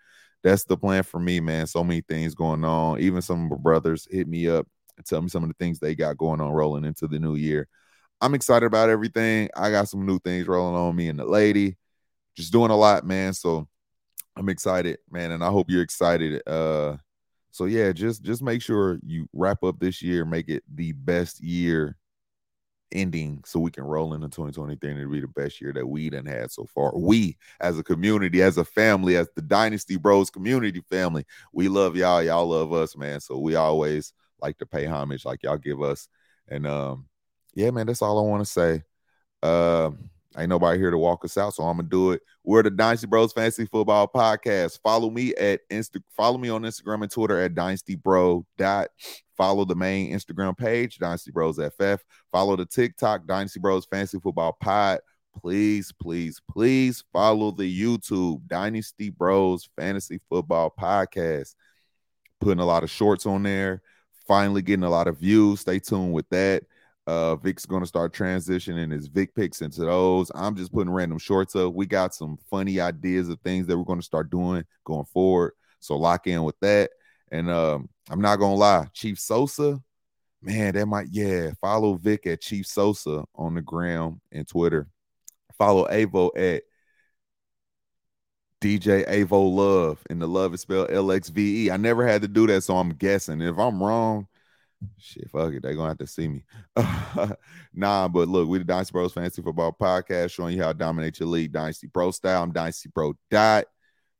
that's 0.43 0.63
the 0.63 0.77
plan 0.77 1.03
for 1.03 1.19
me, 1.19 1.39
man. 1.39 1.67
So 1.67 1.83
many 1.83 2.01
things 2.01 2.35
going 2.35 2.63
on. 2.63 2.99
Even 2.99 3.21
some 3.21 3.45
of 3.45 3.51
my 3.51 3.57
brothers 3.57 4.07
hit 4.09 4.27
me 4.27 4.47
up 4.47 4.67
and 4.97 5.05
tell 5.05 5.21
me 5.21 5.29
some 5.29 5.43
of 5.43 5.49
the 5.49 5.55
things 5.55 5.79
they 5.79 5.95
got 5.95 6.17
going 6.17 6.41
on 6.41 6.51
rolling 6.51 6.85
into 6.85 7.07
the 7.07 7.19
new 7.19 7.35
year. 7.35 7.67
I'm 8.21 8.33
excited 8.33 8.65
about 8.65 8.89
everything. 8.89 9.49
I 9.55 9.71
got 9.71 9.89
some 9.89 10.05
new 10.05 10.19
things 10.19 10.47
rolling 10.47 10.75
on 10.75 10.95
me 10.95 11.09
and 11.09 11.19
the 11.19 11.25
lady. 11.25 11.77
Just 12.35 12.51
doing 12.51 12.71
a 12.71 12.75
lot, 12.75 13.05
man. 13.05 13.33
So 13.33 13.67
I'm 14.39 14.49
excited, 14.49 14.99
man, 15.11 15.31
and 15.31 15.43
I 15.43 15.49
hope 15.49 15.69
you're 15.69 15.83
excited. 15.83 16.41
Uh 16.47 16.97
so 17.51 17.65
yeah, 17.65 17.91
just 17.91 18.23
just 18.23 18.41
make 18.41 18.61
sure 18.61 18.99
you 19.05 19.27
wrap 19.33 19.63
up 19.63 19.79
this 19.79 20.01
year, 20.01 20.23
make 20.23 20.49
it 20.49 20.63
the 20.73 20.93
best 20.93 21.41
year 21.43 21.97
ending 22.91 23.43
so 23.45 23.59
we 23.59 23.69
can 23.69 23.83
roll 23.83 24.13
into 24.13 24.27
2023 24.27 24.89
and 24.89 24.99
it'll 24.99 25.11
be 25.11 25.19
the 25.19 25.27
best 25.27 25.61
year 25.61 25.73
that 25.73 25.85
we 25.85 26.09
done 26.09 26.25
had 26.25 26.51
so 26.51 26.65
far. 26.73 26.97
We 26.97 27.37
as 27.59 27.77
a 27.77 27.83
community, 27.83 28.41
as 28.41 28.57
a 28.57 28.65
family, 28.65 29.17
as 29.17 29.27
the 29.35 29.41
Dynasty 29.41 29.97
Bros 29.97 30.29
community 30.29 30.81
family, 30.89 31.25
we 31.51 31.67
love 31.67 31.95
y'all. 31.95 32.23
Y'all 32.23 32.47
love 32.47 32.71
us, 32.73 32.95
man. 32.95 33.19
So 33.19 33.37
we 33.37 33.55
always 33.55 34.13
like 34.41 34.57
to 34.59 34.65
pay 34.65 34.85
homage 34.85 35.25
like 35.25 35.43
y'all 35.43 35.57
give 35.57 35.81
us. 35.81 36.07
And 36.47 36.65
um, 36.65 37.07
yeah, 37.53 37.71
man, 37.71 37.87
that's 37.87 38.01
all 38.01 38.19
I 38.19 38.29
want 38.29 38.45
to 38.45 38.51
say. 38.51 38.83
Uh, 39.43 39.91
ain't 40.37 40.49
nobody 40.49 40.79
here 40.79 40.91
to 40.91 40.97
walk 40.97 41.25
us 41.25 41.37
out, 41.37 41.53
so 41.53 41.63
I'm 41.63 41.77
gonna 41.77 41.89
do 41.89 42.11
it. 42.11 42.21
We're 42.43 42.63
the 42.63 42.69
Dynasty 42.69 43.07
Bros 43.07 43.33
Fantasy 43.33 43.65
Football 43.65 44.07
Podcast. 44.07 44.79
Follow 44.81 45.09
me 45.09 45.33
at 45.35 45.67
Insta. 45.69 46.01
Follow 46.15 46.37
me 46.37 46.49
on 46.49 46.63
Instagram 46.63 47.03
and 47.03 47.11
Twitter 47.11 47.39
at 47.39 47.55
Dynasty 47.55 47.95
Bro. 47.95 48.45
Dot 48.57 48.89
Follow 49.39 49.63
the 49.63 49.73
main 49.73 50.11
Instagram 50.11 50.57
page, 50.57 50.97
Dynasty 50.97 51.31
Bros 51.31 51.57
FF. 51.57 52.03
Follow 52.29 52.57
the 52.57 52.65
TikTok, 52.65 53.25
Dynasty 53.25 53.61
Bros 53.61 53.85
Fantasy 53.85 54.19
Football 54.19 54.57
Pod. 54.59 54.99
please, 55.41 55.93
please, 55.93 56.41
please 56.51 57.05
follow 57.13 57.51
the 57.51 57.81
YouTube 57.81 58.45
Dynasty 58.47 59.09
Bros 59.09 59.69
Fantasy 59.77 60.19
Football 60.27 60.75
Podcast. 60.77 61.55
Putting 62.41 62.59
a 62.59 62.65
lot 62.65 62.83
of 62.83 62.91
shorts 62.91 63.25
on 63.25 63.43
there, 63.43 63.81
finally 64.27 64.61
getting 64.61 64.83
a 64.83 64.89
lot 64.89 65.07
of 65.07 65.19
views. 65.19 65.61
Stay 65.61 65.79
tuned 65.79 66.11
with 66.11 66.27
that. 66.31 66.63
Uh, 67.09 67.35
Vic's 67.37 67.65
going 67.65 67.81
to 67.81 67.87
start 67.87 68.13
transitioning 68.13 68.91
his 68.91 69.07
Vic 69.07 69.33
picks 69.33 69.61
into 69.61 69.81
those. 69.81 70.31
I'm 70.35 70.55
just 70.55 70.71
putting 70.71 70.93
random 70.93 71.17
shorts 71.17 71.55
up. 71.55 71.73
We 71.73 71.87
got 71.87 72.13
some 72.13 72.37
funny 72.51 72.79
ideas 72.79 73.29
of 73.29 73.39
things 73.41 73.65
that 73.65 73.77
we're 73.77 73.83
going 73.83 73.99
to 73.99 74.05
start 74.05 74.29
doing 74.29 74.63
going 74.85 75.05
forward. 75.05 75.53
So 75.79 75.97
lock 75.97 76.27
in 76.27 76.43
with 76.43 76.59
that. 76.59 76.91
And 77.31 77.49
um, 77.49 77.89
I'm 78.09 78.21
not 78.21 78.37
gonna 78.37 78.55
lie, 78.55 78.87
Chief 78.93 79.19
Sosa, 79.19 79.81
man, 80.41 80.73
that 80.73 80.85
might 80.85 81.07
yeah. 81.11 81.51
Follow 81.61 81.95
Vic 81.95 82.25
at 82.27 82.41
Chief 82.41 82.65
Sosa 82.65 83.23
on 83.35 83.55
the 83.55 83.61
gram 83.61 84.21
and 84.31 84.47
Twitter. 84.47 84.87
Follow 85.57 85.87
Avo 85.87 86.31
at 86.37 86.63
DJ 88.61 89.07
Avo 89.07 89.53
Love, 89.55 89.99
and 90.09 90.21
the 90.21 90.27
love 90.27 90.53
is 90.53 90.61
spelled 90.61 90.91
L 90.91 91.11
X 91.11 91.29
V 91.29 91.65
E. 91.65 91.71
I 91.71 91.77
never 91.77 92.05
had 92.05 92.21
to 92.23 92.27
do 92.27 92.47
that, 92.47 92.61
so 92.61 92.77
I'm 92.77 92.89
guessing. 92.89 93.41
If 93.41 93.57
I'm 93.57 93.81
wrong, 93.81 94.27
shit, 94.97 95.29
fuck 95.29 95.53
it, 95.53 95.61
they're 95.61 95.75
gonna 95.75 95.89
have 95.89 95.97
to 95.97 96.07
see 96.07 96.27
me. 96.27 96.43
nah, 97.73 98.07
but 98.07 98.27
look, 98.27 98.47
we 98.47 98.59
the 98.59 98.63
Dynasty 98.63 98.91
Bros 98.91 99.13
Fantasy 99.13 99.41
Football 99.41 99.75
Podcast, 99.79 100.31
showing 100.31 100.55
you 100.55 100.63
how 100.63 100.71
to 100.71 100.77
dominate 100.77 101.19
your 101.19 101.29
league, 101.29 101.51
Dynasty 101.51 101.87
Pro 101.87 102.11
style. 102.11 102.43
I'm 102.43 102.51
Dynasty 102.51 102.89
Bro 102.93 103.15
Dot. 103.29 103.65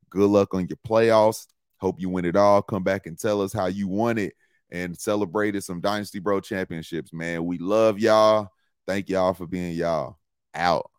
Good 0.09 0.29
luck 0.29 0.53
on 0.53 0.67
your 0.67 0.77
playoffs. 0.87 1.47
Hope 1.77 1.99
you 1.99 2.09
win 2.09 2.25
it 2.25 2.35
all. 2.35 2.61
Come 2.61 2.83
back 2.83 3.05
and 3.05 3.17
tell 3.17 3.41
us 3.41 3.53
how 3.53 3.67
you 3.67 3.87
won 3.87 4.17
it 4.17 4.33
and 4.71 4.97
celebrated 4.97 5.63
some 5.63 5.81
Dynasty 5.81 6.19
Bro 6.19 6.41
championships, 6.41 7.13
man. 7.13 7.45
We 7.45 7.57
love 7.57 7.99
y'all. 7.99 8.49
Thank 8.85 9.09
y'all 9.09 9.33
for 9.33 9.47
being 9.47 9.73
y'all. 9.73 10.17
Out. 10.53 10.89